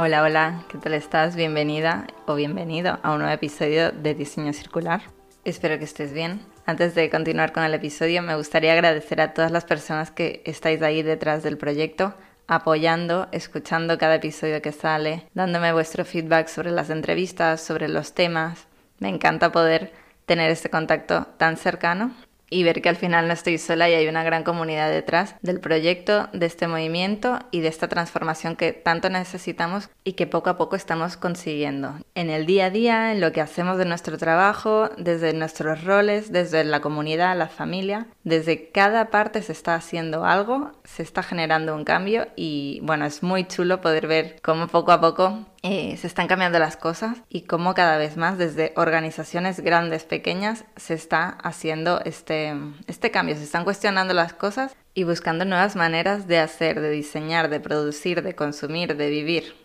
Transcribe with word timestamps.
Hola, 0.00 0.22
hola, 0.22 0.62
¿qué 0.68 0.78
tal 0.78 0.94
estás? 0.94 1.34
Bienvenida 1.34 2.06
o 2.26 2.36
bienvenido 2.36 3.00
a 3.02 3.10
un 3.10 3.18
nuevo 3.18 3.34
episodio 3.34 3.90
de 3.90 4.14
Diseño 4.14 4.52
Circular. 4.52 5.02
Espero 5.44 5.76
que 5.76 5.86
estés 5.86 6.12
bien. 6.12 6.40
Antes 6.66 6.94
de 6.94 7.10
continuar 7.10 7.50
con 7.50 7.64
el 7.64 7.74
episodio, 7.74 8.22
me 8.22 8.36
gustaría 8.36 8.74
agradecer 8.74 9.20
a 9.20 9.34
todas 9.34 9.50
las 9.50 9.64
personas 9.64 10.12
que 10.12 10.40
estáis 10.44 10.80
ahí 10.82 11.02
detrás 11.02 11.42
del 11.42 11.58
proyecto, 11.58 12.14
apoyando, 12.46 13.26
escuchando 13.32 13.98
cada 13.98 14.14
episodio 14.14 14.62
que 14.62 14.70
sale, 14.70 15.26
dándome 15.34 15.72
vuestro 15.72 16.04
feedback 16.04 16.46
sobre 16.46 16.70
las 16.70 16.90
entrevistas, 16.90 17.60
sobre 17.60 17.88
los 17.88 18.14
temas. 18.14 18.68
Me 19.00 19.08
encanta 19.08 19.50
poder 19.50 19.92
tener 20.26 20.52
este 20.52 20.70
contacto 20.70 21.26
tan 21.38 21.56
cercano 21.56 22.14
y 22.50 22.62
ver 22.62 22.82
que 22.82 22.88
al 22.88 22.96
final 22.96 23.26
no 23.26 23.34
estoy 23.34 23.58
sola 23.58 23.88
y 23.88 23.94
hay 23.94 24.08
una 24.08 24.22
gran 24.22 24.44
comunidad 24.44 24.90
detrás 24.90 25.34
del 25.42 25.60
proyecto, 25.60 26.28
de 26.32 26.46
este 26.46 26.68
movimiento 26.68 27.38
y 27.50 27.60
de 27.60 27.68
esta 27.68 27.88
transformación 27.88 28.56
que 28.56 28.72
tanto 28.72 29.10
necesitamos 29.10 29.90
y 30.04 30.12
que 30.12 30.26
poco 30.26 30.50
a 30.50 30.56
poco 30.56 30.76
estamos 30.76 31.16
consiguiendo. 31.16 31.94
En 32.14 32.30
el 32.30 32.46
día 32.46 32.66
a 32.66 32.70
día, 32.70 33.12
en 33.12 33.20
lo 33.20 33.32
que 33.32 33.40
hacemos 33.40 33.78
de 33.78 33.84
nuestro 33.84 34.18
trabajo, 34.18 34.90
desde 34.96 35.32
nuestros 35.32 35.84
roles, 35.84 36.32
desde 36.32 36.64
la 36.64 36.80
comunidad, 36.80 37.36
la 37.36 37.48
familia, 37.48 38.06
desde 38.24 38.70
cada 38.70 39.10
parte 39.10 39.42
se 39.42 39.52
está 39.52 39.74
haciendo 39.74 40.24
algo, 40.24 40.72
se 40.84 41.02
está 41.02 41.22
generando 41.22 41.74
un 41.74 41.84
cambio 41.84 42.28
y 42.36 42.80
bueno, 42.82 43.04
es 43.04 43.22
muy 43.22 43.46
chulo 43.46 43.80
poder 43.80 44.06
ver 44.06 44.36
cómo 44.42 44.68
poco 44.68 44.92
a 44.92 45.00
poco 45.00 45.46
eh, 45.62 45.96
se 45.96 46.06
están 46.06 46.28
cambiando 46.28 46.58
las 46.58 46.76
cosas 46.76 47.18
y 47.28 47.42
cómo 47.42 47.74
cada 47.74 47.96
vez 47.96 48.16
más 48.16 48.38
desde 48.38 48.72
organizaciones 48.76 49.60
grandes, 49.60 50.04
pequeñas, 50.04 50.64
se 50.76 50.94
está 50.94 51.28
haciendo 51.42 52.00
este, 52.04 52.54
este 52.86 53.10
cambio, 53.10 53.34
se 53.34 53.42
están 53.42 53.64
cuestionando 53.64 54.14
las 54.14 54.32
cosas 54.32 54.76
y 54.94 55.02
buscando 55.02 55.44
nuevas 55.44 55.74
maneras 55.74 56.28
de 56.28 56.38
hacer, 56.38 56.80
de 56.80 56.90
diseñar, 56.90 57.50
de 57.50 57.60
producir, 57.60 58.22
de 58.22 58.34
consumir, 58.34 58.96
de 58.96 59.10
vivir. 59.10 59.56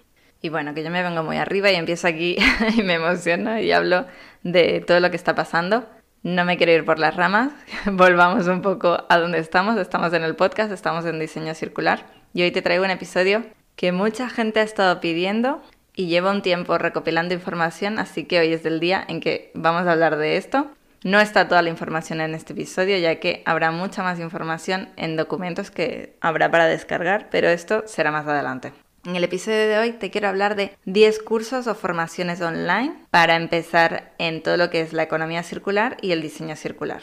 Y 0.42 0.50
bueno, 0.50 0.74
que 0.74 0.84
yo 0.84 0.90
me 0.90 1.04
vengo 1.04 1.24
muy 1.24 1.38
arriba 1.38 1.72
y 1.72 1.76
empiezo 1.76 2.08
aquí 2.08 2.38
y 2.76 2.82
me 2.82 2.96
emociono 2.96 3.60
y 3.60 3.72
hablo 3.72 4.06
de 4.42 4.84
todo 4.86 5.00
lo 5.00 5.10
que 5.12 5.16
está 5.16 5.36
pasando. 5.36 5.88
No 6.24 6.44
me 6.44 6.58
quiero 6.58 6.72
ir 6.72 6.86
por 6.86 7.00
las 7.00 7.16
ramas, 7.16 7.52
volvamos 7.86 8.48
un 8.48 8.62
poco 8.62 9.06
a 9.10 9.18
donde 9.20 9.38
estamos. 9.38 9.78
Estamos 9.78 10.12
en 10.14 10.24
el 10.24 10.36
podcast, 10.36 10.72
estamos 10.72 11.06
en 11.06 11.20
diseño 11.20 11.54
circular 11.54 12.06
y 12.34 12.42
hoy 12.42 12.52
te 12.52 12.62
traigo 12.62 12.84
un 12.84 12.90
episodio 12.90 13.44
que 13.76 13.92
mucha 13.92 14.30
gente 14.30 14.60
ha 14.60 14.64
estado 14.64 15.00
pidiendo 15.00 15.62
y 15.96 16.08
llevo 16.08 16.30
un 16.30 16.42
tiempo 16.42 16.78
recopilando 16.78 17.34
información, 17.34 18.00
así 18.00 18.26
que 18.26 18.40
hoy 18.40 18.54
es 18.54 18.66
el 18.66 18.80
día 18.80 19.04
en 19.08 19.20
que 19.20 19.52
vamos 19.54 19.88
a 19.88 19.92
hablar 19.92 20.18
de 20.18 20.38
esto. 20.38 20.72
No 21.04 21.20
está 21.20 21.48
toda 21.48 21.62
la 21.62 21.70
información 21.70 22.22
en 22.22 22.34
este 22.34 22.54
episodio, 22.54 22.98
ya 22.98 23.20
que 23.20 23.44
habrá 23.46 23.72
mucha 23.72 24.04
más 24.04 24.20
información 24.20 24.90
en 24.96 25.18
documentos 25.18 25.70
que 25.70 26.16
habrá 26.22 26.50
para 26.50 26.66
descargar, 26.66 27.28
pero 27.30 27.50
esto 27.50 27.84
será 27.88 28.12
más 28.12 28.26
adelante. 28.26 28.72
En 29.06 29.18
el 29.18 29.26
episodio 29.26 29.68
de 29.68 29.78
hoy 29.78 29.92
te 29.92 30.10
quiero 30.10 30.30
hablar 30.30 30.56
de 30.56 30.78
10 30.86 31.24
cursos 31.24 31.68
o 31.68 31.76
formaciones 31.76 32.40
online 32.40 32.96
para 33.10 33.36
empezar 33.36 34.14
en 34.18 34.42
todo 34.42 34.56
lo 34.56 34.70
que 34.70 34.80
es 34.80 34.94
la 34.94 35.04
economía 35.04 35.44
circular 35.44 35.98
y 36.00 36.14
el 36.14 36.22
diseño 36.22 36.56
circular. 36.56 37.02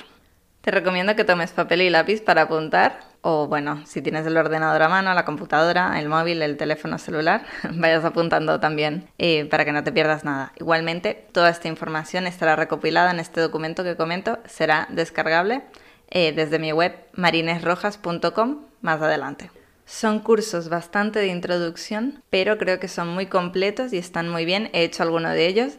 Te 0.62 0.70
recomiendo 0.70 1.14
que 1.14 1.24
tomes 1.24 1.52
papel 1.52 1.82
y 1.82 1.90
lápiz 1.90 2.22
para 2.22 2.42
apuntar 2.42 3.09
o 3.22 3.46
bueno, 3.46 3.82
si 3.86 4.00
tienes 4.00 4.26
el 4.26 4.36
ordenador 4.36 4.82
a 4.82 4.88
mano, 4.88 5.12
la 5.12 5.24
computadora, 5.24 6.00
el 6.00 6.08
móvil, 6.08 6.42
el 6.42 6.56
teléfono 6.56 6.98
celular, 6.98 7.44
vayas 7.74 8.04
apuntando 8.04 8.60
también 8.60 9.08
eh, 9.18 9.44
para 9.46 9.64
que 9.64 9.72
no 9.72 9.84
te 9.84 9.92
pierdas 9.92 10.24
nada. 10.24 10.52
Igualmente, 10.58 11.26
toda 11.32 11.50
esta 11.50 11.68
información 11.68 12.26
estará 12.26 12.56
recopilada 12.56 13.10
en 13.10 13.20
este 13.20 13.40
documento 13.40 13.84
que 13.84 13.96
comento, 13.96 14.38
será 14.46 14.88
descargable 14.90 15.62
eh, 16.10 16.32
desde 16.32 16.58
mi 16.58 16.72
web 16.72 16.94
marinesrojas.com 17.14 18.62
más 18.80 19.02
adelante. 19.02 19.50
Son 19.84 20.20
cursos 20.20 20.68
bastante 20.68 21.18
de 21.18 21.26
introducción, 21.26 22.22
pero 22.30 22.58
creo 22.58 22.78
que 22.78 22.88
son 22.88 23.08
muy 23.08 23.26
completos 23.26 23.92
y 23.92 23.98
están 23.98 24.28
muy 24.28 24.44
bien. 24.44 24.70
He 24.72 24.84
hecho 24.84 25.02
alguno 25.02 25.30
de 25.30 25.46
ellos 25.46 25.74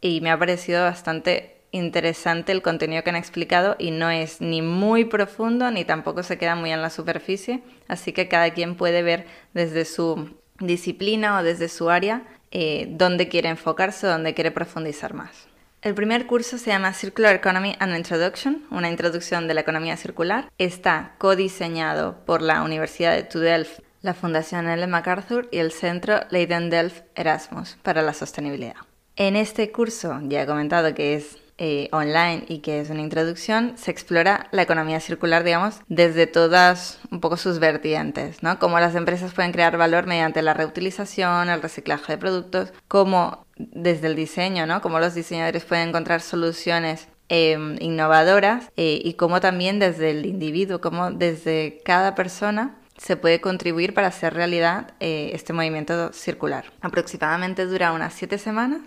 y 0.00 0.20
me 0.20 0.30
ha 0.30 0.38
parecido 0.38 0.82
bastante 0.82 1.53
interesante 1.74 2.52
el 2.52 2.62
contenido 2.62 3.02
que 3.02 3.10
han 3.10 3.16
explicado 3.16 3.74
y 3.78 3.90
no 3.90 4.08
es 4.08 4.40
ni 4.40 4.62
muy 4.62 5.04
profundo 5.04 5.70
ni 5.70 5.84
tampoco 5.84 6.22
se 6.22 6.38
queda 6.38 6.54
muy 6.54 6.70
en 6.70 6.80
la 6.80 6.90
superficie, 6.90 7.62
así 7.88 8.12
que 8.12 8.28
cada 8.28 8.50
quien 8.50 8.76
puede 8.76 9.02
ver 9.02 9.26
desde 9.54 9.84
su 9.84 10.36
disciplina 10.60 11.38
o 11.38 11.42
desde 11.42 11.68
su 11.68 11.90
área 11.90 12.22
eh, 12.52 12.86
dónde 12.90 13.28
quiere 13.28 13.48
enfocarse 13.48 14.06
dónde 14.06 14.34
quiere 14.34 14.52
profundizar 14.52 15.14
más. 15.14 15.48
El 15.82 15.94
primer 15.94 16.26
curso 16.26 16.56
se 16.56 16.70
llama 16.70 16.94
Circular 16.94 17.34
Economy 17.34 17.74
and 17.78 17.94
Introduction, 17.94 18.62
una 18.70 18.88
introducción 18.88 19.48
de 19.48 19.54
la 19.54 19.60
economía 19.60 19.96
circular. 19.96 20.48
Está 20.56 21.14
codiseñado 21.18 22.24
por 22.24 22.40
la 22.40 22.62
Universidad 22.62 23.14
de 23.14 23.40
Delft, 23.40 23.80
la 24.00 24.14
Fundación 24.14 24.68
Ellen 24.68 24.90
MacArthur 24.90 25.48
y 25.50 25.58
el 25.58 25.72
Centro 25.72 26.20
Leiden 26.30 26.70
Delft 26.70 27.02
Erasmus 27.16 27.76
para 27.82 28.00
la 28.00 28.14
sostenibilidad. 28.14 28.76
En 29.16 29.36
este 29.36 29.70
curso, 29.72 30.20
ya 30.22 30.42
he 30.42 30.46
comentado 30.46 30.94
que 30.94 31.14
es 31.14 31.36
eh, 31.58 31.88
online 31.92 32.44
y 32.48 32.58
que 32.58 32.80
es 32.80 32.90
una 32.90 33.00
introducción, 33.00 33.74
se 33.76 33.90
explora 33.90 34.48
la 34.50 34.62
economía 34.62 34.98
circular, 34.98 35.44
digamos, 35.44 35.80
desde 35.88 36.26
todas 36.26 36.98
un 37.10 37.20
poco 37.20 37.36
sus 37.36 37.60
vertientes, 37.60 38.42
¿no? 38.42 38.58
Cómo 38.58 38.80
las 38.80 38.94
empresas 38.94 39.32
pueden 39.32 39.52
crear 39.52 39.76
valor 39.76 40.06
mediante 40.06 40.42
la 40.42 40.54
reutilización, 40.54 41.48
el 41.48 41.62
reciclaje 41.62 42.12
de 42.12 42.18
productos, 42.18 42.72
cómo 42.88 43.46
desde 43.56 44.08
el 44.08 44.16
diseño, 44.16 44.66
¿no? 44.66 44.82
Cómo 44.82 44.98
los 44.98 45.14
diseñadores 45.14 45.64
pueden 45.64 45.90
encontrar 45.90 46.20
soluciones 46.20 47.08
em, 47.28 47.76
innovadoras 47.80 48.70
eh, 48.76 49.00
y 49.04 49.14
cómo 49.14 49.40
también 49.40 49.78
desde 49.78 50.10
el 50.10 50.26
individuo, 50.26 50.80
cómo 50.80 51.12
desde 51.12 51.80
cada 51.84 52.14
persona 52.14 52.76
se 52.96 53.16
puede 53.16 53.40
contribuir 53.40 53.94
para 53.94 54.08
hacer 54.08 54.34
realidad 54.34 54.94
eh, 55.00 55.30
este 55.34 55.52
movimiento 55.52 56.12
circular. 56.12 56.72
Aproximadamente 56.80 57.66
dura 57.66 57.92
unas 57.92 58.12
siete 58.14 58.38
semanas 58.38 58.82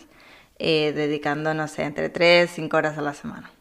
eh, 0.59 0.94
dedicando, 0.94 1.53
no 1.53 1.68
sé, 1.68 1.84
entre 1.84 2.09
3 2.09 2.51
y 2.51 2.53
5 2.53 2.78
horas 2.78 2.97
a 2.97 3.01
la 3.01 3.13
semana. 3.13 3.51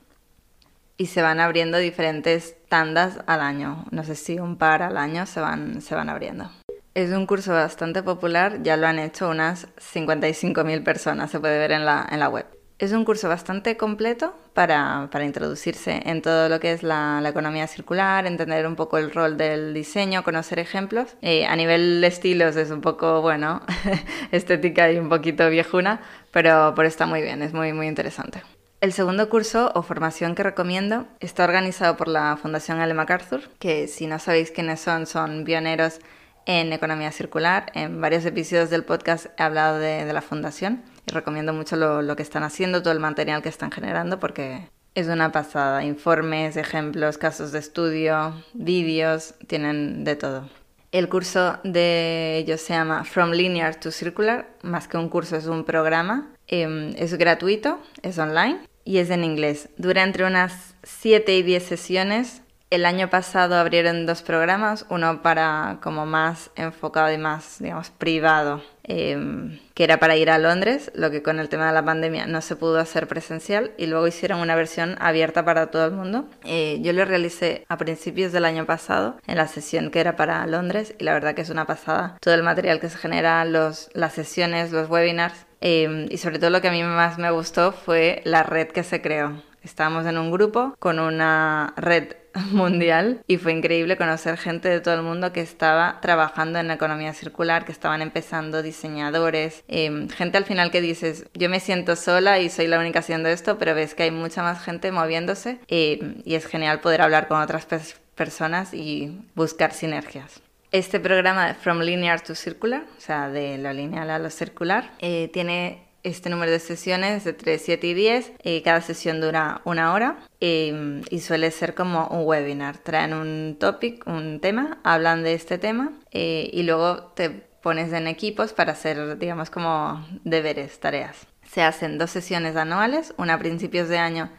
Y 0.97 1.07
se 1.07 1.23
van 1.23 1.41
abriendo 1.41 1.79
diferentes 1.79 2.57
tandas 2.69 3.19
al 3.27 3.41
año, 3.41 3.85
no 3.91 4.03
sé 4.03 4.15
si 4.15 4.39
un 4.39 4.57
par 4.57 4.83
al 4.83 4.97
año 4.97 5.27
se 5.27 5.41
van, 5.41 5.83
se 5.83 5.95
van 5.95 6.09
abriendo. 6.09 6.51
Es 6.95 7.13
un 7.13 7.27
curso 7.27 7.53
bastante 7.53 8.03
popular, 8.03 8.63
ya 8.63 8.79
lo 8.79 8.87
han 8.87 8.99
hecho 8.99 9.29
unas 9.29 9.69
55.000 9.77 10.83
personas, 10.83 11.31
se 11.31 11.39
puede 11.39 11.59
ver 11.59 11.73
en 11.73 11.85
la, 11.85 12.09
en 12.11 12.21
la 12.21 12.31
web. 12.31 12.47
Es 12.79 12.93
un 12.93 13.07
curso 13.07 13.31
bastante 13.31 13.79
completo 13.79 14.35
para, 14.53 15.09
para 15.11 15.25
introducirse 15.25 16.03
en 16.05 16.21
todo 16.21 16.51
lo 16.51 16.61
que 16.61 16.73
es 16.73 16.83
la, 16.83 17.21
la, 17.23 17.31
economía 17.31 17.67
circular, 17.67 18.27
entender 18.27 18.67
un 18.67 18.77
poco 18.77 18.99
el 18.99 19.11
rol 19.11 19.39
del 19.39 19.73
diseño, 19.73 20.23
conocer 20.23 20.59
ejemplos. 20.59 21.17
Eh, 21.23 21.47
a 21.47 21.57
nivel 21.57 22.03
de 22.03 22.07
estilos 22.07 22.55
es 22.57 22.71
un 22.71 22.83
poco, 22.83 23.23
bueno, 23.23 23.63
estética 24.31 24.93
y 24.93 24.99
un 24.99 25.09
poquito 25.09 25.49
viejuna, 25.49 26.03
pero, 26.37 26.75
pero 26.77 26.87
está 26.87 27.07
muy 27.07 27.23
bien, 27.23 27.41
es 27.41 27.55
muy, 27.55 27.73
muy 27.73 27.87
interesante. 27.87 28.43
El 28.83 28.93
segundo 28.93 29.31
curso 29.31 29.73
o 29.75 29.81
formación 29.81 30.35
que 30.35 30.43
recomiendo 30.43 31.07
está 31.19 31.45
organizado 31.45 31.97
por 31.97 32.09
la 32.09 32.37
Fundación 32.37 32.79
Ellen 32.79 32.95
MacArthur, 32.95 33.41
que 33.59 33.89
si 33.89 34.07
no 34.07 34.19
sabéis 34.19 34.51
quiénes 34.51 34.81
son, 34.81 35.07
son 35.07 35.45
pioneros 35.45 35.99
en 36.45 36.75
economía 36.75 37.11
circular. 37.11 37.73
En 37.73 38.03
varios 38.03 38.27
episodios 38.27 38.69
del 38.69 38.85
podcast 38.85 39.29
he 39.39 39.45
hablado 39.45 39.79
de, 39.79 40.05
de 40.05 40.13
la 40.13 40.21
fundación 40.21 40.83
y 41.07 41.13
recomiendo 41.15 41.55
mucho 41.55 41.75
lo, 41.77 42.17
que 42.17 42.23
están 42.23 42.43
haciendo, 42.43 42.83
todo 42.83 42.93
el 42.93 43.01
material 43.01 43.41
que 43.41 43.49
están 43.49 43.73
generando 43.73 44.21
porque 44.21 44.69
es 44.95 45.09
una 45.09 45.33
pasada. 45.33 45.85
Informes, 45.85 46.59
ejemplos, 46.59 47.17
casos 47.17 47.51
de 47.53 47.61
estudio, 47.61 48.35
vídeos, 48.53 49.37
tienen 49.47 50.05
de 50.05 50.17
todo. 50.17 50.51
El 50.93 51.09
curso 51.09 51.59
de 51.65 52.39
ellos 52.39 52.61
se 52.61 52.75
llama 52.75 53.05
From 53.05 53.33
Linear 53.33 53.75
to 53.75 53.91
Circular, 53.91 54.47
más 54.63 54.89
que 54.89 54.97
un 54.97 55.09
curso 55.09 55.37
es 55.37 55.47
un 55.47 55.65
programa. 55.65 56.33
Em, 56.47 56.95
es 56.97 57.15
gratuito, 57.15 57.81
es 58.03 58.19
online 58.19 58.61
y 58.85 58.99
es 58.99 59.11
en 59.11 59.25
inglés. 59.25 59.69
Dura 59.77 60.03
entre 60.03 60.25
unas 60.25 60.75
7 60.85 61.37
y 61.37 61.43
10 61.43 61.63
sesiones 61.63 62.43
el 62.69 62.85
año 62.85 63.09
pasado 63.09 63.55
abrieron 63.55 64.07
dos 64.07 64.23
programas, 64.23 64.87
uno 64.89 65.23
para 65.23 65.79
como 65.83 66.05
más 66.05 66.51
enfocado 66.57 67.13
y 67.13 67.17
más, 67.17 67.59
digamos, 67.61 67.91
privado 67.91 68.61
em, 68.87 69.59
que 69.75 69.85
era 69.85 69.99
para 69.99 70.17
ir 70.17 70.31
a 70.31 70.39
Londres, 70.39 70.91
lo 70.95 71.11
que 71.11 71.23
con 71.23 71.39
el 71.39 71.49
tema 71.49 71.67
de 71.67 71.75
la 71.75 71.85
pandemia 71.85 72.27
no 72.27 72.41
se 72.41 72.57
pudo 72.57 72.79
hacer 72.79 73.07
presencial 73.07 73.73
y 73.77 73.87
luego 73.87 74.07
hicieron 74.07 74.41
una 74.41 74.57
versión 74.57 74.97
abierta 75.01 75.45
para 75.45 75.67
todo 75.71 75.85
el 75.85 75.93
mundo. 75.93 76.27
Eh, 76.45 76.79
yo 76.83 76.93
lo 76.93 77.05
realicé 77.05 77.65
a 77.69 77.77
principios 77.77 78.33
del 78.33 78.45
año 78.45 78.67
pasado 78.67 79.17
en 79.27 79.37
la 79.37 79.49
sesión 79.49 79.91
que 79.91 80.01
era 80.01 80.17
para 80.17 80.47
Londres 80.47 80.95
y 80.99 81.05
la 81.05 81.13
verdad 81.13 81.35
que 81.35 81.43
es 81.43 81.51
una 81.51 81.67
pasada 81.67 82.17
todo 82.21 82.35
el 82.35 82.43
material 82.43 82.81
que 82.81 82.89
se 82.89 82.99
genera, 82.99 83.45
los, 83.45 83.91
las 83.93 84.13
sesiones, 84.15 84.73
los 84.73 84.89
webinars 84.89 85.47
em, 85.61 86.07
y 86.11 86.19
sobre 86.19 86.39
todo 86.39 86.51
lo 86.51 86.61
que 86.61 86.69
a 86.69 86.73
mí 86.73 86.83
más 86.83 87.19
me 87.19 87.31
gustó 87.31 87.73
fue 87.73 88.23
la 88.25 88.43
red 88.43 88.69
que 88.69 88.83
se 88.83 89.01
creó. 89.03 89.43
Estábamos 89.67 90.07
en 90.07 90.17
un 90.17 90.31
grupo 90.31 90.77
con 90.79 91.01
una 91.01 91.75
red 91.77 92.13
mundial 92.53 93.21
y 93.27 93.37
fue 93.37 93.53
increíble 93.53 93.97
conocer 93.97 94.37
gente 94.37 94.69
de 94.69 94.81
todo 94.81 94.95
el 94.95 95.03
mundo 95.03 95.33
que 95.33 95.41
estaba 95.41 95.99
trabajando 96.01 96.61
en 96.61 96.69
la 96.69 96.75
economía 96.75 97.13
circular, 97.15 97.65
que 97.65 97.73
estaban 97.73 98.01
empezando 98.01 98.63
diseñadores, 98.63 99.65
em, 99.67 100.09
gente 100.09 100.39
al 100.39 100.45
final 100.45 100.71
que 100.71 100.81
dices, 100.81 101.27
yo 101.35 101.51
me 101.51 101.59
siento 101.59 101.97
sola 101.97 102.39
y 102.39 102.49
soy 102.49 102.69
la 102.69 102.79
única 102.79 103.01
haciendo 103.01 103.29
esto, 103.29 103.59
pero 103.59 103.75
ves 103.75 103.97
que 103.97 104.05
hay 104.05 104.13
mucha 104.13 104.41
más 104.41 104.63
gente 104.63 104.93
moviéndose 104.93 105.59
em, 105.67 106.23
y 106.25 106.37
es 106.37 106.47
genial 106.47 106.81
poder 106.81 107.03
hablar 107.03 107.27
con 107.27 107.41
otras 107.41 107.67
personas 108.15 108.73
y 108.73 109.21
buscar 109.35 109.73
sinergias. 109.73 110.41
Este 110.71 111.01
programa 111.01 111.55
From 111.55 111.81
Linear 111.81 112.21
to 112.21 112.37
Circular, 112.37 112.85
o 112.97 113.01
sea, 113.01 113.31
de 113.31 113.59
lo 113.59 113.73
lineal 113.73 114.11
a 114.11 114.21
lo 114.21 114.31
circular, 114.31 114.93
eh, 115.01 115.29
tiene 115.33 115.86
este 116.07 116.31
número 116.31 116.53
de 116.53 116.61
sesiones 116.61 117.25
3, 117.25 117.63
7 117.63 117.87
y 117.87 117.95
10. 117.95 118.33
Eh, 118.43 118.63
cada 118.63 118.81
sesión 118.81 119.21
dura 119.21 119.61
una 119.65 119.93
hora 119.93 120.19
y 120.41 121.21
suele 121.21 121.51
ser 121.51 121.75
como 121.75 122.07
un 122.09 122.25
webinar. 122.27 122.79
Traen 122.79 123.13
un 123.13 123.57
topic, 123.59 124.07
un 124.07 124.41
tema, 124.41 124.79
hablan 124.85 125.23
de 125.23 125.35
este 125.35 125.59
tema 125.59 125.93
eh, 126.13 126.49
y 126.53 126.63
luego 126.63 126.99
te 127.15 127.31
pones 127.31 127.93
en 127.93 128.07
equipos 128.07 128.53
para 128.53 128.73
hacer, 128.73 129.19
digamos, 129.19 129.51
como 129.51 130.07
deberes, 130.25 130.79
tareas. 130.79 131.27
Se 131.43 131.63
hacen 131.63 131.99
dos 131.99 132.11
sesiones 132.11 132.57
anuales, 132.57 133.13
una 133.17 133.35
a 133.35 133.39
principios 133.39 133.89
de 133.89 133.99
año 133.99 134.31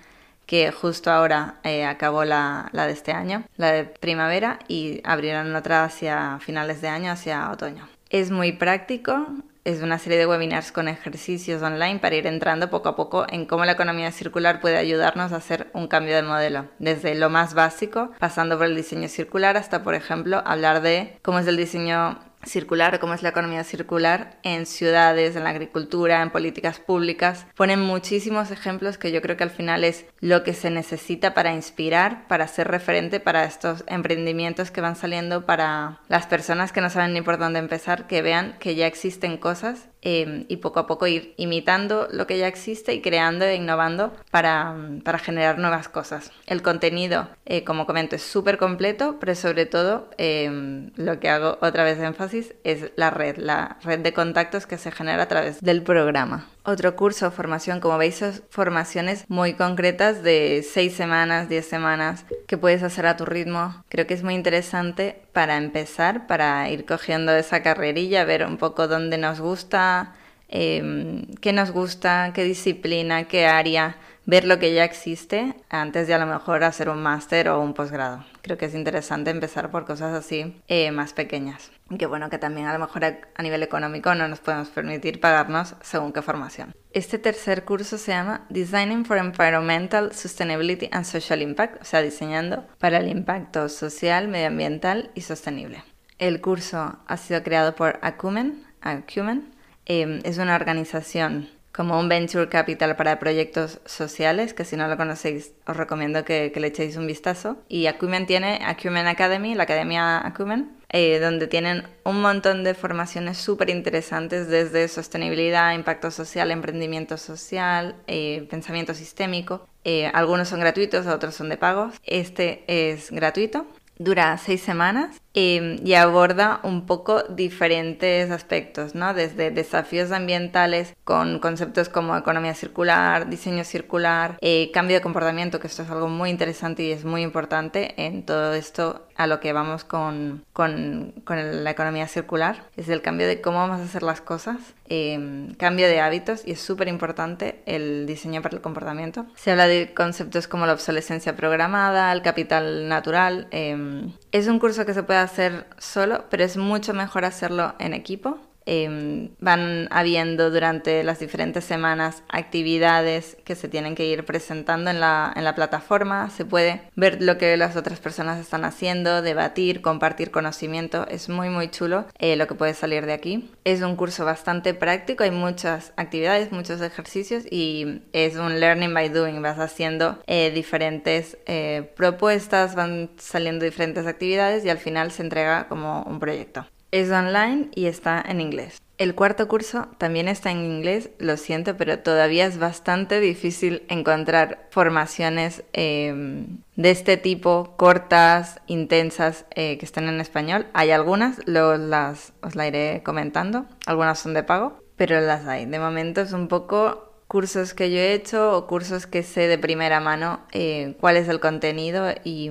que 0.46 0.72
justo 0.72 1.12
ahora 1.12 1.56
eh, 1.64 1.84
acabó 1.84 2.24
la, 2.24 2.70
la, 2.72 2.88
de 2.88 2.94
este 2.94 3.12
año, 3.12 3.44
la 3.58 3.74
de 3.74 3.84
primavera, 3.84 4.60
y 4.70 5.02
abrieron 5.04 5.54
otra 5.54 5.84
hacia 5.84 6.40
finales 6.40 6.82
de 6.82 6.88
año, 6.88 7.12
hacia 7.12 7.52
otoño. 7.52 7.90
Es 8.10 8.32
muy 8.32 8.54
práctico, 8.54 9.28
es 9.68 9.82
una 9.82 10.00
serie 10.00 10.18
de 10.18 10.26
webinars 10.26 10.72
con 10.72 10.88
ejercicios 10.88 11.62
online 11.62 12.00
para 12.00 12.16
ir 12.16 12.26
entrando 12.26 12.70
poco 12.70 12.88
a 12.88 12.96
poco 12.96 13.26
en 13.30 13.46
cómo 13.46 13.66
la 13.66 13.74
economía 13.74 14.14
circular 14.14 14.62
puede 14.62 14.78
ayudarnos 14.78 15.34
a 15.34 15.38
hacer 15.38 15.70
un 15.74 15.90
cambio 15.90 16.16
de 16.16 16.24
modelo, 16.24 16.70
desde 16.80 17.16
lo 17.16 17.30
más 17.30 17.54
básico, 17.54 18.12
pasando 18.18 18.58
por 18.58 18.68
el 18.68 18.78
diseño 18.78 19.10
circular 19.10 19.58
hasta, 19.58 19.84
por 19.84 19.94
ejemplo, 19.94 20.42
hablar 20.46 20.82
de 20.82 21.20
cómo 21.22 21.40
es 21.40 21.48
el 21.48 21.58
diseño 21.58 22.18
circular, 22.46 23.00
cómo 23.00 23.14
es 23.14 23.24
la 23.24 23.30
economía 23.30 23.64
circular 23.64 24.40
en 24.44 24.66
ciudades, 24.66 25.36
en 25.36 25.44
la 25.44 25.50
agricultura, 25.50 26.22
en 26.22 26.30
políticas 26.30 26.80
públicas. 26.80 27.46
Ponen 27.56 27.82
muchísimos 27.82 28.52
ejemplos 28.52 28.98
que 28.98 29.12
yo 29.12 29.22
creo 29.22 29.38
que 29.38 29.44
al 29.44 29.50
final 29.50 29.84
es 29.84 30.06
lo 30.20 30.44
que 30.44 30.54
se 30.54 30.70
necesita 30.70 31.34
para 31.34 31.54
inspirar, 31.54 32.28
para 32.28 32.48
ser 32.48 32.68
referente 32.68 33.20
para 33.20 33.46
estos 33.46 33.84
emprendimientos 33.88 34.72
que 34.72 34.82
van 34.82 34.96
saliendo 34.96 35.46
para 35.46 36.00
las 36.08 36.26
personas 36.26 36.72
que 36.72 36.82
no 36.82 36.90
saben 36.90 37.14
ni 37.14 37.22
por 37.22 37.38
dónde 37.38 37.60
empezar, 37.60 38.08
que 38.08 38.22
vean 38.22 38.56
que 38.60 38.76
ya 38.76 38.88
existen 38.88 39.38
cosas 39.38 39.90
Em, 40.10 40.46
y 40.48 40.58
poco 40.58 40.80
a 40.80 40.88
poco 40.88 41.06
ir 41.08 41.34
imitando 41.38 42.08
lo 42.12 42.28
que 42.28 42.38
ya 42.38 42.48
existe 42.48 42.94
y 42.94 43.02
creando 43.02 43.44
e 43.46 43.56
innovando 43.56 44.14
para, 44.30 44.74
para 45.04 45.18
generar 45.18 45.58
nuevas 45.58 45.90
cosas. 45.90 46.32
El 46.46 46.62
contenido, 46.62 47.28
eh, 47.46 47.64
como 47.64 47.86
comento, 47.86 48.16
es 48.16 48.22
súper 48.22 48.58
completo, 48.58 49.18
pero 49.20 49.34
sobre 49.34 49.66
todo 49.66 50.10
em, 50.18 50.92
lo 50.96 51.20
que 51.20 51.30
hago 51.30 51.58
otra 51.62 51.84
vez 51.84 51.98
de 51.98 52.06
énfasis 52.06 52.54
es 52.64 52.92
la 52.96 53.10
red, 53.10 53.38
la 53.38 53.80
red 53.84 54.00
de 54.00 54.14
contactos 54.14 54.68
que 54.68 54.78
se 54.78 54.92
genera 54.92 55.24
a 55.24 55.28
través 55.28 55.62
del 55.62 55.82
programa. 55.82 56.48
Otro 56.70 56.98
curso 56.98 57.28
o 57.28 57.32
formación, 57.32 57.80
como 57.80 57.98
veis, 57.98 58.18
son 58.18 58.34
formaciones 58.50 59.24
muy 59.30 59.54
concretas 59.54 60.22
de 60.22 60.68
6 60.70 60.94
semanas, 60.94 61.48
10 61.48 61.66
semanas, 61.66 62.26
que 62.46 62.58
puedes 62.58 62.84
hacer 62.84 63.06
a 63.06 63.16
tu 63.16 63.24
ritmo. 63.24 63.86
Creo 63.88 64.06
que 64.06 64.14
es 64.14 64.22
muy 64.22 64.34
interesante 64.34 65.22
para 65.32 65.56
empezar, 65.56 66.28
para 66.28 66.70
ir 66.70 66.84
cogiendo 66.86 67.32
esa 67.32 67.64
carrerilla, 67.64 68.26
ver 68.26 68.46
un 68.46 68.58
poco 68.58 68.90
dónde 68.90 69.18
nos 69.18 69.40
gusta, 69.40 70.14
Em, 70.50 71.26
qué 71.42 71.52
nos 71.52 71.72
gusta, 71.72 72.32
qué 72.34 72.44
disciplina, 72.44 73.26
qué 73.28 73.46
área, 73.48 73.98
ver 74.28 74.46
lo 74.46 74.60
que 74.60 74.74
ya 74.74 74.84
existe 74.84 75.56
antes 75.70 76.06
de 76.08 76.14
a 76.14 76.20
lo 76.20 76.28
mejor 76.28 76.64
hacer 76.64 76.90
un 76.90 77.02
máster 77.02 77.50
o 77.50 77.60
un 77.60 77.74
posgrado. 77.74 78.24
Creo 78.44 78.58
que 78.58 78.66
es 78.66 78.76
interesante 78.76 79.32
empezar 79.32 79.72
por 79.72 79.86
cosas 79.86 80.14
así 80.14 80.62
eh, 80.68 80.92
más 80.92 81.14
pequeñas. 81.14 81.72
Que 81.98 82.06
bueno, 82.06 82.30
que 82.30 82.38
también 82.38 82.68
a 82.68 82.74
lo 82.74 82.80
mejor 82.80 83.06
a, 83.06 83.42
nivel 83.42 83.64
económico 83.64 84.14
no 84.14 84.28
nos 84.28 84.40
podemos 84.40 84.68
permitir 84.68 85.22
pagarnos 85.22 85.76
según 85.82 86.12
qué 86.12 86.22
formación. 86.22 86.76
Este 86.92 87.18
tercer 87.18 87.64
curso 87.64 87.98
se 87.98 88.12
llama 88.12 88.46
Designing 88.50 89.06
for 89.06 89.18
Environmental 89.18 90.14
Sustainability 90.14 90.90
and 90.92 91.06
Social 91.06 91.42
Impact, 91.42 91.82
o 91.82 91.86
sea, 91.86 92.02
diseñando 92.02 92.68
para 92.80 92.98
el 92.98 93.08
impacto 93.08 93.70
social, 93.70 94.28
medioambiental 94.28 95.10
y 95.16 95.22
sostenible. 95.22 95.84
El 96.20 96.42
curso 96.42 97.00
ha 97.08 97.18
sido 97.18 97.42
creado 97.44 97.76
por 97.76 98.00
Acumen, 98.02 98.66
Acumen 98.82 99.58
Em, 99.90 100.20
es 100.26 100.38
una 100.38 100.56
organización 100.56 101.48
como 101.78 102.00
un 102.00 102.10
venture 102.10 102.50
capital 102.50 102.96
para 102.96 103.20
proyectos 103.20 103.82
sociales, 103.86 104.56
que 104.56 104.66
si 104.66 104.76
no 104.76 104.88
lo 104.88 104.98
conocéis 104.98 105.54
os 105.68 105.78
recomiendo 105.78 106.26
que, 106.26 106.52
le 106.56 106.68
echéis 106.68 106.98
un 106.98 107.06
vistazo. 107.06 107.60
Y 107.70 107.86
Acumen 107.86 108.26
tiene 108.26 108.62
Acumen 108.66 109.06
Academy, 109.06 109.54
la 109.54 109.64
Academia 109.64 110.26
Acumen, 110.26 110.72
eh, 110.90 111.20
donde 111.20 111.46
tienen 111.46 111.84
un 112.04 112.20
montón 112.20 112.64
de 112.64 112.74
formaciones 112.74 113.38
súper 113.38 113.70
interesantes 113.70 114.48
desde 114.48 114.88
sostenibilidad, 114.88 115.72
impacto 115.76 116.10
social, 116.10 116.50
emprendimiento 116.50 117.16
social, 117.16 117.96
eh, 118.08 118.48
pensamiento 118.50 118.96
sistémico. 118.96 119.68
Eh, 119.84 120.08
algunos 120.16 120.48
son 120.48 120.62
gratuitos, 120.62 121.06
otros 121.06 121.36
son 121.36 121.48
de 121.48 121.58
pagos. 121.58 121.94
Este 122.04 122.64
es 122.66 123.12
gratuito, 123.12 123.68
dura 124.00 124.36
seis 124.40 124.62
semanas 124.62 125.22
Em, 125.40 125.78
y 125.86 125.94
aborda 125.94 126.60
un 126.64 126.88
poco 126.88 127.22
diferentes 127.22 128.32
aspectos, 128.32 128.96
¿no? 128.96 129.14
Desde 129.14 129.52
desafíos 129.52 130.12
ambientales 130.12 130.96
con 131.04 131.38
conceptos 131.38 131.90
como 131.90 132.18
economía 132.18 132.56
circular, 132.56 133.30
diseño 133.30 133.64
circular, 133.64 134.40
eh, 134.42 134.72
cambio 134.74 134.96
de 134.96 135.04
comportamiento, 135.04 135.60
que 135.60 135.68
esto 135.68 135.84
es 135.84 135.92
algo 135.92 136.08
muy 136.08 136.32
interesante 136.32 136.82
y 136.82 136.92
es 136.92 137.06
muy 137.06 137.22
importante 137.22 137.94
en 138.04 138.26
todo 138.26 138.56
esto 138.56 139.08
a 139.18 139.28
lo 139.28 139.40
que 139.40 139.52
vamos 139.52 139.84
con, 139.84 140.44
con, 140.54 141.14
con 141.24 141.64
la 141.64 141.72
economía 141.72 142.08
circular, 142.08 142.64
es 142.78 142.88
el 142.88 143.02
cambio 143.02 143.28
de 143.28 143.42
cómo 143.42 143.58
vamos 143.58 143.80
a 143.80 143.84
hacer 143.84 144.04
las 144.04 144.22
cosas, 144.22 144.58
em, 144.90 145.54
cambio 145.56 145.88
de 145.88 146.00
hábitos 146.00 146.44
y 146.46 146.52
es 146.52 146.62
súper 146.62 146.88
importante 146.88 147.62
el 147.66 148.06
diseño 148.06 148.42
para 148.42 148.56
el 148.56 148.62
comportamiento. 148.62 149.26
Se 149.36 149.52
habla 149.52 149.68
de 149.68 149.94
conceptos 149.94 150.48
como 150.48 150.66
la 150.68 150.74
obsolescencia 150.74 151.36
programada, 151.36 152.12
el 152.12 152.22
capital 152.22 152.88
natural. 152.88 153.48
Em, 153.52 154.14
es 154.32 154.48
un 154.48 154.60
curso 154.60 154.86
que 154.86 154.94
se 154.94 155.04
puede 155.04 155.20
hacer 155.28 155.68
solo, 155.78 156.26
pero 156.30 156.44
es 156.44 156.58
mucho 156.58 156.94
mejor 156.94 157.26
hacerlo 157.26 157.76
en 157.80 157.94
equipo. 157.94 158.40
Em, 158.70 159.30
van 159.40 159.88
habiendo 159.92 160.52
durante 160.52 161.02
las 161.06 161.20
diferentes 161.20 161.64
semanas 161.64 162.24
actividades 162.28 163.38
que 163.46 163.56
se 163.56 163.70
tienen 163.70 163.96
que 163.96 164.06
ir 164.06 164.26
presentando 164.26 164.92
en 164.92 165.00
la, 165.00 165.32
en 165.38 165.46
la, 165.46 165.56
plataforma. 165.56 166.30
Se 166.30 166.44
puede 166.44 166.82
ver 166.98 167.22
lo 167.22 167.38
que 167.38 167.56
las 167.56 167.78
otras 167.78 168.02
personas 168.02 168.42
están 168.42 168.66
haciendo, 168.66 169.22
debatir, 169.22 169.82
compartir 169.82 170.32
conocimiento. 170.32 171.08
Es 171.08 171.30
muy, 171.30 171.48
muy 171.48 171.72
chulo 171.72 172.08
eh, 172.20 172.36
lo 172.36 172.46
que 172.48 172.56
puede 172.56 172.74
salir 172.74 173.06
de 173.06 173.14
aquí. 173.14 173.50
Es 173.64 173.82
un 173.82 173.96
curso 173.96 174.26
bastante 174.26 174.74
práctico, 174.74 175.24
hay 175.24 175.32
muchas 175.32 175.94
actividades, 175.96 176.52
muchos 176.52 176.82
ejercicios 176.82 177.46
y 177.50 178.02
es 178.12 178.36
un 178.36 178.60
learning 178.60 178.94
by 178.94 179.08
doing. 179.08 179.42
Vas 179.42 179.60
haciendo 179.60 180.20
eh, 180.28 180.52
diferentes 180.52 181.38
eh, 181.46 181.90
propuestas, 181.96 182.76
van 182.76 183.12
saliendo 183.18 183.64
diferentes 183.64 184.06
actividades 184.06 184.66
y 184.66 184.70
al 184.70 184.78
final 184.78 185.12
se 185.12 185.24
entrega 185.24 185.70
como 185.70 186.04
un 186.04 186.20
proyecto. 186.20 186.66
Es 186.92 187.12
online 187.12 187.70
y 187.76 187.88
está 187.88 188.24
en 188.28 188.42
inglés. 188.42 188.82
El 188.98 189.14
cuarto 189.14 189.48
curso 189.48 189.90
también 190.00 190.28
está 190.28 190.50
en 190.50 190.64
inglés, 190.66 191.12
lo 191.20 191.38
siento, 191.38 191.78
pero 191.78 192.00
todavía 192.00 192.48
es 192.48 192.58
bastante 192.58 193.20
difícil 193.20 193.84
encontrar 193.90 194.68
formaciones 194.72 195.64
em, 195.74 196.58
de 196.76 196.90
este 196.90 197.18
tipo, 197.18 197.76
cortas, 197.78 198.60
intensas, 198.66 199.46
eh, 199.54 199.78
que 199.78 199.86
estén 199.86 200.06
en 200.06 200.20
español. 200.20 200.66
Hay 200.74 200.90
algunas, 200.90 201.40
luego 201.46 201.76
las, 201.78 202.34
os 202.42 202.56
la 202.56 202.68
iré 202.68 203.04
comentando. 203.04 203.68
Algunas 203.86 204.18
son 204.18 204.34
de 204.34 204.42
pago, 204.42 204.82
pero 204.96 205.22
las 205.22 205.46
hay. 205.46 205.68
De 205.68 205.78
momento 205.78 206.22
es 206.22 206.34
un 206.34 206.48
poco 206.48 207.08
cursos 207.28 207.76
que 207.76 207.92
yo 207.92 207.98
he 207.98 208.14
hecho 208.14 208.58
o 208.58 208.66
cursos 208.66 209.06
que 209.06 209.22
sé 209.22 209.48
de 209.48 209.60
primera 209.60 210.00
mano 210.00 210.40
eh, 210.54 210.96
cuál 211.00 211.18
es 211.18 211.28
el 211.28 211.40
contenido 211.40 212.16
y, 212.24 212.50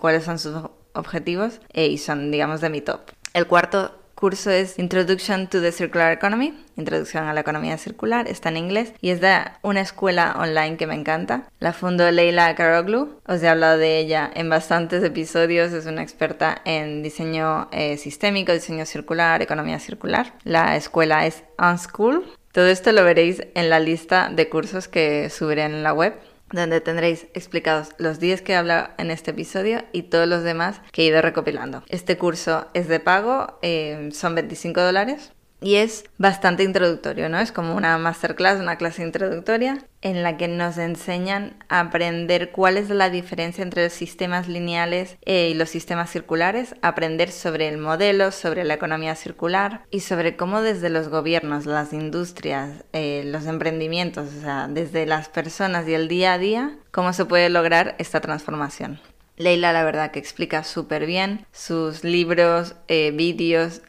cuáles 0.00 0.24
son 0.24 0.38
sus 0.38 0.54
objetivos 0.94 1.60
eh, 1.74 1.88
y 1.88 1.98
son, 1.98 2.30
digamos, 2.30 2.62
de 2.62 2.70
mi 2.70 2.80
top. 2.80 3.00
El 3.34 3.48
cuarto 3.48 3.90
curso 4.14 4.48
es 4.48 4.78
Introduction 4.78 5.48
to 5.48 5.60
the 5.60 5.72
Circular 5.72 6.12
Economy, 6.12 6.54
Introducción 6.76 7.24
a 7.24 7.34
la 7.34 7.40
Economía 7.40 7.76
Circular, 7.78 8.28
está 8.28 8.48
en 8.48 8.56
inglés 8.56 8.92
y 9.00 9.10
es 9.10 9.20
de 9.20 9.36
una 9.62 9.80
escuela 9.80 10.36
online 10.38 10.76
que 10.76 10.86
me 10.86 10.94
encanta. 10.94 11.48
La 11.58 11.72
fundó 11.72 12.08
Leila 12.12 12.54
Karoglu, 12.54 13.18
os 13.26 13.42
he 13.42 13.48
hablado 13.48 13.76
de 13.76 13.98
ella 13.98 14.30
en 14.32 14.48
bastantes 14.48 15.02
episodios, 15.02 15.72
es 15.72 15.86
una 15.86 16.04
experta 16.04 16.62
en 16.64 17.02
diseño 17.02 17.68
eh, 17.72 17.96
sistémico, 17.96 18.52
diseño 18.52 18.86
circular, 18.86 19.42
economía 19.42 19.80
circular. 19.80 20.34
La 20.44 20.76
escuela 20.76 21.26
es 21.26 21.42
Unschool. 21.58 22.24
Todo 22.52 22.68
esto 22.68 22.92
lo 22.92 23.02
veréis 23.02 23.42
en 23.56 23.68
la 23.68 23.80
lista 23.80 24.30
de 24.32 24.48
cursos 24.48 24.86
que 24.86 25.28
subiré 25.28 25.64
en 25.64 25.82
la 25.82 25.92
web 25.92 26.14
donde 26.52 26.80
tendréis 26.80 27.26
explicados 27.34 27.90
los 27.98 28.20
días 28.20 28.40
que 28.40 28.54
habla 28.54 28.94
en 28.98 29.10
este 29.10 29.32
episodio 29.32 29.84
y 29.92 30.04
todos 30.04 30.28
los 30.28 30.42
demás 30.42 30.80
que 30.92 31.02
he 31.02 31.06
ido 31.06 31.20
recopilando. 31.20 31.82
Este 31.88 32.16
curso 32.16 32.68
es 32.74 32.88
de 32.88 33.00
pago, 33.00 33.58
eh, 33.62 34.08
son 34.12 34.34
25 34.34 34.80
dólares 34.80 35.33
y 35.64 35.76
es 35.76 36.04
bastante 36.18 36.62
introductorio, 36.62 37.30
¿no? 37.30 37.38
Es 37.38 37.50
como 37.50 37.74
una 37.74 37.96
masterclass, 37.96 38.60
una 38.60 38.76
clase 38.76 39.02
introductoria 39.02 39.78
en 40.02 40.22
la 40.22 40.36
que 40.36 40.46
nos 40.46 40.76
enseñan 40.76 41.56
a 41.70 41.80
aprender 41.80 42.50
cuál 42.50 42.76
es 42.76 42.90
la 42.90 43.08
diferencia 43.08 43.62
entre 43.62 43.84
los 43.84 43.94
sistemas 43.94 44.46
lineales 44.46 45.16
eh, 45.24 45.48
y 45.48 45.54
los 45.54 45.70
sistemas 45.70 46.10
circulares, 46.10 46.76
aprender 46.82 47.30
sobre 47.30 47.68
el 47.68 47.78
modelo, 47.78 48.30
sobre 48.30 48.64
la 48.64 48.74
economía 48.74 49.14
circular 49.14 49.80
y 49.90 50.00
sobre 50.00 50.36
cómo 50.36 50.60
desde 50.60 50.90
los 50.90 51.08
gobiernos, 51.08 51.64
las 51.64 51.94
industrias, 51.94 52.84
eh, 52.92 53.22
los 53.24 53.46
emprendimientos, 53.46 54.28
o 54.36 54.40
sea, 54.42 54.68
desde 54.68 55.06
las 55.06 55.30
personas 55.30 55.88
y 55.88 55.94
el 55.94 56.08
día 56.08 56.34
a 56.34 56.38
día, 56.38 56.76
cómo 56.90 57.14
se 57.14 57.24
puede 57.24 57.48
lograr 57.48 57.94
esta 57.98 58.20
transformación. 58.20 59.00
Leila 59.36 59.72
la 59.72 59.82
verdad 59.82 60.10
que 60.10 60.18
explica 60.18 60.62
súper 60.62 61.06
bien 61.06 61.46
sus 61.52 62.04
libros, 62.04 62.76
eh, 62.86 63.12
vídeos, 63.12 63.80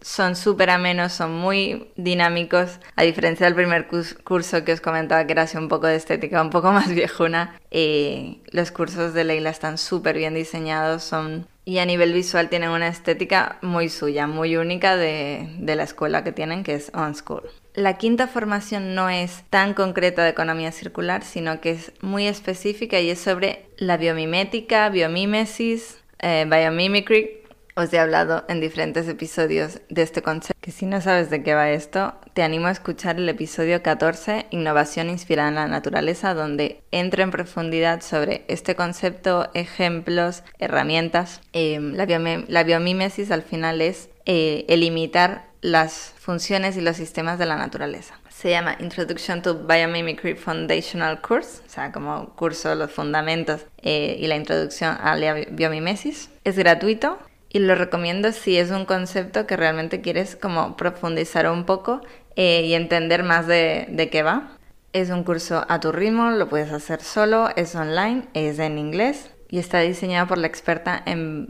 son 0.00 0.36
súper 0.36 0.70
amenos, 0.70 1.12
son 1.12 1.32
muy 1.32 1.90
dinámicos, 1.96 2.80
a 2.96 3.02
diferencia 3.02 3.46
del 3.46 3.54
primer 3.54 3.88
curso 3.88 4.64
que 4.64 4.72
os 4.72 4.80
comentaba 4.80 5.24
que 5.26 5.32
era 5.32 5.42
así 5.42 5.56
un 5.56 5.68
poco 5.68 5.86
de 5.86 5.96
estética, 5.96 6.42
un 6.42 6.50
poco 6.50 6.72
más 6.72 6.88
viejuna. 6.88 7.58
Eh, 7.70 8.40
los 8.50 8.70
cursos 8.70 9.14
de 9.14 9.24
Leila 9.24 9.50
están 9.50 9.78
súper 9.78 10.16
bien 10.16 10.34
diseñados, 10.34 11.04
son 11.04 11.46
y 11.64 11.78
a 11.78 11.86
nivel 11.86 12.12
visual 12.12 12.48
tienen 12.48 12.70
una 12.70 12.88
estética 12.88 13.58
muy 13.62 13.88
suya, 13.90 14.26
muy 14.26 14.56
única 14.56 14.96
de, 14.96 15.54
de 15.58 15.76
la 15.76 15.84
escuela 15.84 16.24
que 16.24 16.32
tienen, 16.32 16.64
que 16.64 16.74
es 16.74 16.90
On 16.94 17.14
School. 17.14 17.42
La 17.74 17.96
quinta 17.96 18.26
formación 18.26 18.96
no 18.96 19.08
es 19.08 19.44
tan 19.50 19.74
concreta 19.74 20.24
de 20.24 20.30
economía 20.30 20.72
circular, 20.72 21.22
sino 21.22 21.60
que 21.60 21.70
es 21.72 21.92
muy 22.00 22.26
específica 22.26 22.98
y 22.98 23.10
es 23.10 23.20
sobre 23.20 23.66
la 23.76 23.98
biomimética, 23.98 24.88
biomímesis, 24.88 25.98
eh, 26.18 26.46
biomimicry, 26.50 27.39
os 27.80 27.92
he 27.92 27.98
hablado 27.98 28.44
en 28.48 28.60
diferentes 28.60 29.08
episodios 29.08 29.80
de 29.88 30.02
este 30.02 30.22
concepto, 30.22 30.58
que 30.60 30.70
si 30.70 30.86
no 30.86 31.00
sabes 31.00 31.30
de 31.30 31.42
qué 31.42 31.54
va 31.54 31.70
esto, 31.70 32.14
te 32.34 32.42
animo 32.42 32.66
a 32.66 32.70
escuchar 32.72 33.16
el 33.16 33.28
episodio 33.28 33.82
14, 33.82 34.46
Innovación 34.50 35.08
inspirada 35.08 35.48
en 35.48 35.54
la 35.54 35.66
naturaleza, 35.66 36.34
donde 36.34 36.82
entro 36.90 37.22
en 37.22 37.30
profundidad 37.30 38.02
sobre 38.02 38.44
este 38.48 38.76
concepto, 38.76 39.50
ejemplos, 39.54 40.42
herramientas. 40.58 41.40
Em, 41.52 41.94
la, 41.94 42.62
biomímesis 42.64 43.30
al 43.30 43.42
final 43.42 43.80
es 43.80 44.10
eh, 44.26 44.64
elimitar 44.68 45.50
las 45.62 46.14
funciones 46.18 46.76
y 46.76 46.80
los 46.80 46.96
sistemas 46.96 47.38
de 47.38 47.46
la 47.46 47.56
naturaleza. 47.56 48.18
Se 48.28 48.50
llama 48.50 48.76
Introduction 48.80 49.42
to 49.42 49.66
Biomimicry 49.66 50.34
Foundational 50.34 51.20
Course, 51.20 51.62
o 51.66 51.68
sea, 51.68 51.92
como 51.92 52.34
curso 52.36 52.74
los 52.74 52.90
fundamentos 52.90 53.66
eh, 53.82 54.16
y 54.18 54.26
la 54.26 54.36
introducción 54.36 54.96
a 54.98 55.14
la 55.16 55.34
biomimesis. 55.50 56.30
Es 56.44 56.56
gratuito, 56.56 57.18
y 57.52 57.58
lo 57.58 57.74
recomiendo 57.74 58.32
si 58.32 58.56
es 58.56 58.70
un 58.70 58.84
concepto 58.84 59.46
que 59.46 59.56
realmente 59.56 60.00
quieres 60.00 60.36
como 60.36 60.76
profundizar 60.76 61.50
un 61.50 61.64
poco 61.64 62.00
eh, 62.36 62.62
y 62.64 62.74
entender 62.74 63.24
más 63.24 63.46
de, 63.46 63.86
de, 63.90 64.08
qué 64.08 64.22
va. 64.22 64.56
Es 64.92 65.10
un 65.10 65.24
curso 65.24 65.64
a 65.68 65.80
tu 65.80 65.92
ritmo, 65.92 66.30
lo 66.30 66.48
puedes 66.48 66.72
hacer 66.72 67.02
solo, 67.02 67.50
es 67.56 67.74
online, 67.74 68.24
es 68.34 68.58
en 68.58 68.78
inglés 68.78 69.30
y 69.50 69.58
está 69.58 69.80
diseñado 69.80 70.28
por 70.28 70.38
la 70.38 70.46
experta 70.46 71.02
en 71.04 71.46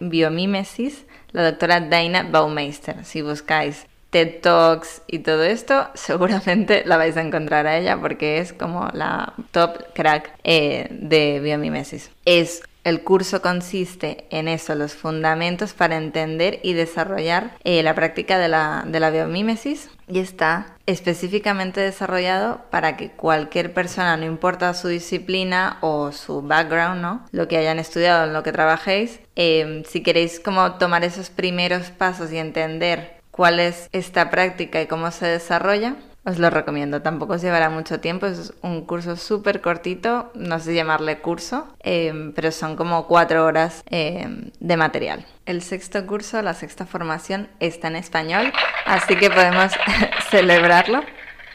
biomímesis, 0.00 1.04
la 1.30 1.44
doctora 1.44 1.80
Daina 1.80 2.24
Baumeister. 2.24 3.04
Si 3.04 3.22
buscáis 3.22 3.86
TED 4.10 4.40
Talks 4.40 5.02
y 5.06 5.20
todo 5.20 5.44
esto, 5.44 5.88
seguramente 5.94 6.82
la 6.84 6.96
vais 6.96 7.16
a 7.16 7.22
encontrar 7.22 7.66
a 7.66 7.78
ella 7.78 7.98
porque 8.00 8.38
es 8.38 8.52
como 8.52 8.88
la 8.92 9.32
top 9.52 9.92
crack 9.94 10.32
eh, 10.42 10.88
de 10.90 11.40
biomímesis. 11.40 12.10
Es 12.24 12.62
el 12.86 13.02
curso 13.02 13.42
consiste 13.42 14.28
en 14.30 14.46
eso, 14.46 14.76
los 14.76 14.94
fundamentos 14.94 15.72
para 15.72 15.96
entender 15.96 16.60
y 16.62 16.72
desarrollar 16.74 17.56
eh, 17.64 17.82
la 17.82 17.96
práctica 17.96 18.38
de 18.38 18.48
la, 18.48 18.84
de 18.86 19.10
biomímesis 19.10 19.90
y 20.06 20.20
está 20.20 20.76
específicamente 20.86 21.80
desarrollado 21.80 22.60
para 22.70 22.96
que 22.96 23.10
cualquier 23.10 23.74
persona, 23.74 24.16
no 24.16 24.24
importa 24.24 24.72
su 24.72 24.86
disciplina 24.86 25.78
o 25.80 26.12
su 26.12 26.42
background, 26.42 27.02
¿no? 27.02 27.26
lo 27.32 27.48
que 27.48 27.56
hayan 27.56 27.80
estudiado, 27.80 28.24
en 28.24 28.32
lo 28.32 28.44
que 28.44 28.52
trabajéis, 28.52 29.18
eh, 29.34 29.82
si 29.88 30.04
queréis 30.04 30.38
como 30.38 30.74
tomar 30.74 31.02
esos 31.02 31.28
primeros 31.28 31.90
pasos 31.90 32.30
y 32.30 32.38
entender 32.38 33.16
cuál 33.32 33.58
es 33.58 33.88
esta 33.90 34.30
práctica 34.30 34.80
y 34.80 34.86
cómo 34.86 35.10
se 35.10 35.26
desarrolla, 35.26 35.96
os 36.26 36.40
lo 36.40 36.50
recomiendo, 36.50 37.02
tampoco 37.02 37.34
os 37.34 37.42
llevará 37.42 37.70
mucho 37.70 38.00
tiempo, 38.00 38.26
es 38.26 38.52
un 38.60 38.84
curso 38.84 39.14
súper 39.14 39.60
cortito, 39.60 40.32
no 40.34 40.58
sé 40.58 40.74
llamarle 40.74 41.20
curso, 41.20 41.68
eh, 41.84 42.32
pero 42.34 42.50
son 42.50 42.74
como 42.74 43.06
cuatro 43.06 43.44
horas 43.44 43.84
eh, 43.90 44.50
de 44.58 44.76
material. 44.76 45.24
El 45.46 45.62
sexto 45.62 46.04
curso, 46.04 46.42
la 46.42 46.54
sexta 46.54 46.84
formación, 46.84 47.48
está 47.60 47.86
en 47.86 47.94
español, 47.94 48.52
así 48.86 49.14
que 49.14 49.30
podemos 49.30 49.72
celebrarlo. 50.30 51.02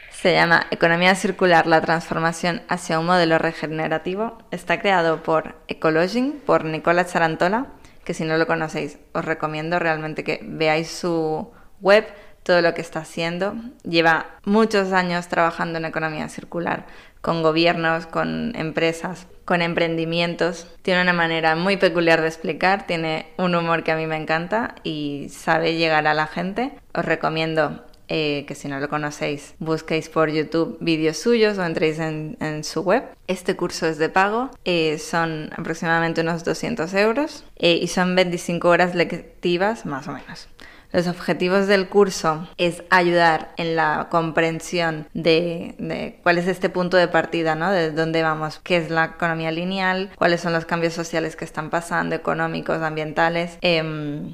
Se 0.10 0.34
llama 0.34 0.68
Economía 0.72 1.16
Circular, 1.16 1.68
la 1.68 1.82
transformación 1.82 2.62
hacia 2.70 2.98
un 2.98 3.08
modelo 3.08 3.40
regenerativo. 3.40 4.38
Está 4.52 4.80
creado 4.80 5.22
por 5.22 5.56
Ecologing, 5.68 6.40
por 6.46 6.64
Nicola 6.64 7.06
Charantola, 7.06 7.68
que 8.06 8.14
si 8.14 8.24
no 8.24 8.38
lo 8.38 8.48
conocéis, 8.48 9.00
os 9.12 9.26
recomiendo 9.26 9.80
realmente 9.80 10.24
que 10.24 10.40
veáis 10.44 10.90
su 10.92 11.52
web 11.82 12.06
todo 12.44 12.62
lo 12.62 12.74
que 12.74 12.82
está 12.82 13.00
haciendo. 13.00 13.56
Lleva 13.84 14.28
muchos 14.46 14.92
años 14.92 15.28
trabajando 15.28 15.78
en 15.80 15.86
economía 15.86 16.30
circular 16.30 16.86
con 17.22 17.44
gobiernos, 17.44 18.08
con 18.08 18.56
empresas, 18.56 19.28
con 19.46 19.62
emprendimientos. 19.62 20.68
Tiene 20.82 21.02
una 21.02 21.14
manera 21.14 21.56
muy 21.56 21.78
peculiar 21.78 22.22
de 22.22 22.28
explicar, 22.28 22.88
tiene 22.88 23.28
un 23.38 23.56
humor 23.56 23.84
que 23.84 23.92
a 23.92 23.96
mí 23.96 24.08
me 24.08 24.18
encanta 24.18 24.76
y 24.84 25.28
sabe 25.30 25.76
llegar 25.76 26.08
a 26.08 26.14
la 26.14 26.28
gente. 26.28 26.72
Os 26.94 27.06
recomiendo 27.06 27.84
eh, 28.14 28.44
que 28.46 28.56
si 28.56 28.68
no 28.68 28.80
lo 28.80 28.90
conocéis, 28.90 29.54
busquéis 29.60 30.10
por 30.10 30.30
YouTube 30.30 30.78
vídeos 30.82 31.18
suyos 31.18 31.58
o 31.58 31.64
entréis 31.64 32.00
en, 32.00 32.64
su 32.64 32.82
web. 32.82 33.04
Este 33.28 33.56
curso 33.56 33.88
es 33.88 33.98
de 34.00 34.10
pago, 34.10 34.50
eh, 34.66 34.98
son 34.98 35.50
aproximadamente 35.56 36.20
unos 36.22 36.44
200 36.44 36.94
euros 36.96 37.46
eh, 37.56 37.80
y 37.82 37.88
son 37.88 38.16
25 38.16 38.68
horas 38.68 38.96
lectivas 38.96 39.86
más 39.86 40.10
o 40.10 40.12
menos. 40.12 40.50
Los 40.92 41.08
objetivos 41.08 41.68
del 41.68 41.88
curso 41.88 42.48
es 42.58 42.84
ayudar 42.90 43.54
en 43.58 43.76
la 43.76 44.08
comprensión 44.10 45.08
de, 45.14 46.20
cuál 46.24 46.38
es 46.38 46.48
este 46.48 46.70
punto 46.70 46.98
de 46.98 47.08
partida, 47.08 47.56
¿no? 47.56 47.72
De 47.72 47.92
dónde 47.92 48.24
vamos, 48.24 48.60
qué 48.64 48.78
es 48.78 48.90
la 48.90 49.06
economía 49.06 49.52
lineal, 49.52 50.12
cuáles 50.18 50.42
son 50.42 50.54
los 50.54 50.66
cambios 50.66 50.94
sociales 50.94 51.36
que 51.36 51.46
están 51.46 51.70
pasando, 51.70 52.16
económicos, 52.16 52.82
ambientales. 52.82 53.58
Em, 53.62 54.34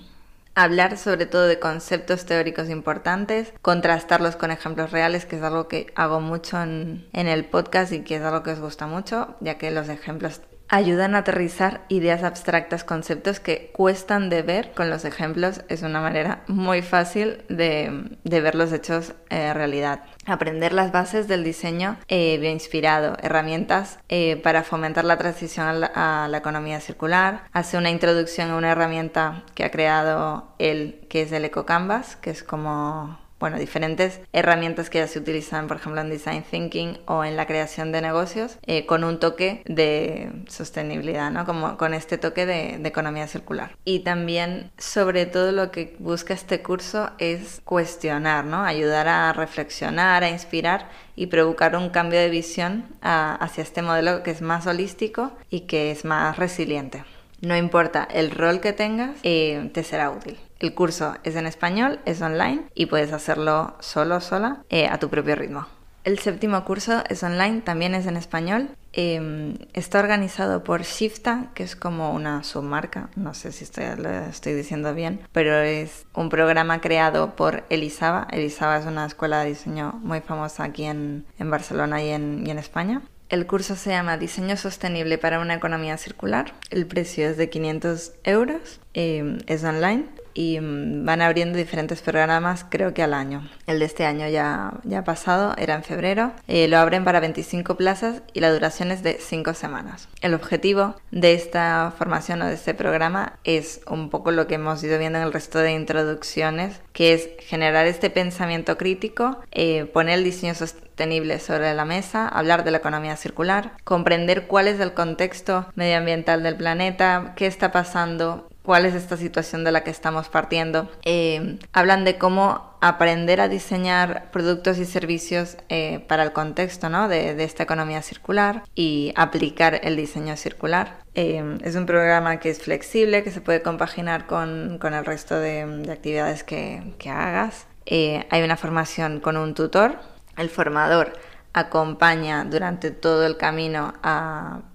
hablar 0.56 0.98
sobre 0.98 1.28
todo 1.28 1.46
de 1.46 1.60
conceptos 1.60 2.26
teóricos 2.26 2.70
importantes, 2.70 3.54
contrastarlos 3.62 4.36
con 4.36 4.50
ejemplos 4.50 4.92
reales, 4.92 5.28
que 5.28 5.36
es 5.36 5.44
algo 5.44 5.68
que 5.68 5.94
hago 5.96 6.20
mucho 6.20 6.60
en, 6.60 7.08
en, 7.14 7.28
el 7.28 7.46
podcast 7.46 7.94
y 7.94 8.00
que 8.00 8.16
es 8.16 8.24
algo 8.24 8.42
que 8.42 8.52
os 8.52 8.60
gusta 8.60 8.88
mucho, 8.88 9.36
ya 9.40 9.60
que 9.60 9.70
los 9.70 9.88
ejemplos 9.88 10.42
ayudan 10.70 11.16
a 11.16 11.20
aterrizar 11.20 11.82
ideas 11.90 12.24
abstractas, 12.24 12.84
conceptos 12.84 13.40
que 13.40 13.72
cuestan 13.74 14.30
de 14.30 14.42
ver 14.42 14.72
con 14.74 14.90
los 14.90 15.06
ejemplos. 15.06 15.62
Es 15.70 15.82
una 15.82 16.02
manera 16.02 16.44
muy 16.48 16.82
fácil 16.82 17.44
de, 17.50 18.18
ver 18.24 18.56
los 18.56 18.72
hechos 18.72 19.14
eh, 19.30 19.54
realidad. 19.54 20.04
Aprender 20.26 20.74
las 20.74 20.92
bases 20.92 21.28
del 21.28 21.44
diseño 21.44 21.98
eh, 22.08 22.38
bioinspirado, 22.40 23.18
herramientas 23.22 24.00
eh, 24.10 24.38
para 24.38 24.64
fomentar 24.64 25.06
la 25.06 25.18
transición 25.18 25.68
a 25.68 25.74
la, 25.74 25.92
a 25.96 26.28
la, 26.28 26.38
economía 26.38 26.80
circular, 26.80 27.44
hace 27.54 27.78
una 27.78 27.90
introducción 27.90 28.52
a 28.52 28.58
una 28.58 28.72
herramienta 28.72 29.44
que 29.56 29.64
ha 29.64 29.72
creado 29.72 30.54
él, 30.60 31.06
que 31.10 31.22
es 31.24 31.32
el 31.32 31.46
EcoCanvas, 31.46 32.16
que 32.18 32.30
es 32.30 32.44
como 32.44 33.18
bueno, 33.40 33.60
diferentes 33.60 34.20
herramientas 34.34 34.90
que 34.90 35.00
ya 35.00 35.08
se 35.08 35.20
utilizan, 35.20 35.68
por 35.68 35.78
ejemplo, 35.78 36.02
en 36.02 36.10
Design 36.10 36.44
Thinking 36.44 37.00
o 37.06 37.24
en 37.24 37.38
la 37.38 37.46
creación 37.46 37.92
de 37.92 38.02
negocios, 38.02 38.58
eh, 38.66 38.86
con 38.86 39.04
un 39.04 39.20
toque 39.20 39.62
de 39.66 40.32
sostenibilidad, 40.48 41.32
¿no? 41.32 41.46
Como 41.46 41.78
con 41.78 41.94
este 41.94 42.18
toque 42.18 42.46
de, 42.46 42.78
de, 42.80 42.90
economía 42.90 43.28
circular. 43.28 43.76
Y 43.86 44.00
también, 44.00 44.72
sobre 44.78 45.26
todo, 45.26 45.52
lo 45.52 45.72
que 45.72 45.96
busca 46.00 46.34
este 46.34 46.62
curso 46.62 47.12
es 47.20 47.62
cuestionar, 47.64 48.46
¿no? 48.46 48.64
Ayudar 48.64 49.08
a 49.08 49.34
reflexionar, 49.34 50.24
a 50.24 50.30
inspirar 50.30 50.90
y 51.16 51.28
provocar 51.28 51.76
un 51.76 51.90
cambio 51.90 52.20
de 52.20 52.30
visión 52.30 52.86
hacia 53.02 53.64
este 53.64 53.82
modelo 53.82 54.24
que 54.24 54.32
es 54.32 54.42
más 54.42 54.68
holístico 54.68 55.32
y 55.50 55.62
que 55.62 55.92
es 55.92 56.06
más 56.06 56.38
resiliente. 56.38 57.04
No 57.42 57.56
importa 57.56 58.08
el 58.12 58.32
rol 58.32 58.62
que 58.62 58.74
tengas, 58.74 59.18
eh, 59.24 59.70
te 59.74 59.84
será 59.84 60.10
útil. 60.10 60.38
El 60.60 60.74
curso 60.74 61.16
es 61.24 61.36
en 61.36 61.46
español, 61.46 62.00
es 62.06 62.22
online 62.22 62.64
y 62.74 62.88
puedes 62.88 63.14
hacerlo 63.14 63.76
solo, 63.80 64.22
sola, 64.22 64.64
eh, 64.70 64.88
a 64.88 64.98
tu 64.98 65.10
propio 65.10 65.36
ritmo. 65.36 65.68
El 66.08 66.20
séptimo 66.20 66.64
curso 66.64 67.04
es 67.10 67.22
online, 67.22 67.60
también 67.60 67.94
es 67.94 68.06
en 68.06 68.16
español. 68.16 68.70
Em, 68.94 69.58
está 69.74 70.00
organizado 70.00 70.64
por 70.64 70.84
Shifta, 70.84 71.52
que 71.54 71.64
es 71.64 71.76
como 71.76 72.14
una 72.14 72.46
submarca, 72.46 73.10
no 73.18 73.34
sé 73.34 73.52
si 73.52 73.66
estoy, 73.66 73.84
lo 73.98 74.10
estoy 74.10 74.54
diciendo 74.54 74.94
bien, 74.94 75.20
pero 75.34 75.58
es 75.58 76.06
un 76.16 76.30
programa 76.30 76.80
creado 76.80 77.36
por 77.36 77.66
Elisaba. 77.70 78.26
Elisaba 78.32 78.78
es 78.78 78.86
una 78.86 79.06
escuela 79.06 79.42
de 79.42 79.50
diseño 79.50 80.00
muy 80.02 80.22
famosa 80.22 80.64
aquí 80.64 80.86
en, 80.86 81.26
Barcelona 81.40 82.02
y 82.02 82.12
en, 82.12 82.58
España. 82.58 83.02
El 83.28 83.46
curso 83.46 83.76
se 83.76 83.90
llama 83.90 84.18
Diseño 84.18 84.56
Sostenible 84.56 85.18
para 85.18 85.42
una 85.42 85.56
Economía 85.56 85.98
Circular. 85.98 86.54
El 86.70 86.88
precio 86.88 87.28
es 87.28 87.36
de 87.36 87.50
500 87.50 88.14
euros. 88.24 88.80
Em, 88.94 89.40
es 89.48 89.66
online 89.66 90.06
y 90.38 90.60
mm, 90.60 91.04
van 91.04 91.22
abriendo 91.22 91.58
diferentes 91.58 92.02
programas 92.02 92.64
creo 92.70 92.94
que 92.94 93.02
al 93.02 93.16
año. 93.16 93.50
El 93.66 93.80
de 93.80 93.86
este 93.86 94.06
año 94.06 94.28
ya, 94.28 94.72
ya 94.84 95.04
pasado 95.04 95.56
era 95.58 95.74
en 95.74 95.84
febrero. 95.84 96.32
Eh, 96.48 96.68
lo 96.68 96.78
abren 96.78 97.04
para 97.04 97.20
25 97.20 97.76
plazas 97.76 98.22
y 98.34 98.40
la 98.40 98.52
duración 98.52 98.92
es 98.92 99.02
de 99.02 99.18
5 99.20 99.56
semanas. 99.56 100.08
El 100.22 100.36
objetivo 100.36 100.96
de 101.10 101.34
esta 101.34 101.92
formación 101.98 102.44
o 102.44 102.46
de 102.46 102.54
este 102.54 102.76
programa 102.76 103.34
es 103.44 103.82
un 103.90 104.12
poco 104.12 104.32
lo 104.32 104.46
que 104.46 104.56
hemos 104.56 104.84
ido 104.84 105.00
viendo 105.00 105.18
en 105.18 105.26
el 105.26 105.34
resto 105.34 105.58
de 105.58 105.72
introducciones, 105.72 106.80
que 106.94 107.14
es 107.14 107.30
generar 107.40 107.88
este 107.88 108.12
pensamiento 108.12 108.78
crítico, 108.78 109.40
eh, 109.52 109.86
poner 109.86 110.20
el 110.20 110.24
diseño 110.24 110.54
sostenible 110.54 111.40
sobre 111.40 111.74
la 111.74 111.86
mesa, 111.86 112.28
hablar 112.28 112.64
de 112.64 112.72
la 112.72 112.78
economía 112.78 113.16
circular, 113.16 113.72
comprender 113.84 114.46
cuál 114.46 114.68
es 114.68 114.80
el 114.80 114.94
contexto 114.94 115.66
medioambiental 115.76 116.44
del 116.44 116.58
planeta, 116.58 117.34
qué 117.36 117.48
está 117.48 117.72
pasando 117.72 118.47
cuál 118.68 118.86
es 118.86 118.96
esta 118.96 119.16
situación 119.16 119.64
de 119.64 119.72
la 119.72 119.86
que 119.86 119.92
estamos 119.92 120.28
partiendo. 120.28 120.92
Eh, 121.06 121.58
hablan 121.72 122.04
de 122.04 122.18
cómo 122.18 122.76
aprender 122.82 123.40
a 123.40 123.48
diseñar 123.48 124.30
productos 124.30 124.78
y 124.78 124.84
servicios 124.84 125.56
eh, 125.70 126.04
para 126.10 126.24
el 126.24 126.34
contexto 126.34 126.90
¿no? 126.90 127.08
de, 127.08 127.42
esta 127.42 127.64
economía 127.64 128.02
circular 128.02 128.64
y 128.76 129.14
aplicar 129.16 129.80
el 129.84 129.96
diseño 129.96 130.36
circular. 130.36 130.98
Eh, 131.16 131.58
es 131.64 131.78
un 131.78 131.86
programa 131.86 132.42
que 132.42 132.50
es 132.50 132.60
flexible, 132.60 133.24
que 133.24 133.32
se 133.32 133.40
puede 133.40 133.62
compaginar 133.62 134.28
con, 134.28 134.78
el 134.84 135.06
resto 135.06 135.40
de, 135.40 135.62
actividades 135.90 136.44
que, 136.44 136.94
que 137.00 137.10
hagas. 137.10 137.68
hay 137.90 138.44
una 138.44 138.58
formación 138.58 139.22
con 139.22 139.38
un 139.38 139.54
tutor. 139.54 139.96
El 140.36 140.50
formador 140.50 141.14
acompaña 141.60 142.46
durante 142.46 142.92
todo 142.92 143.26
el 143.26 143.38
camino 143.38 143.94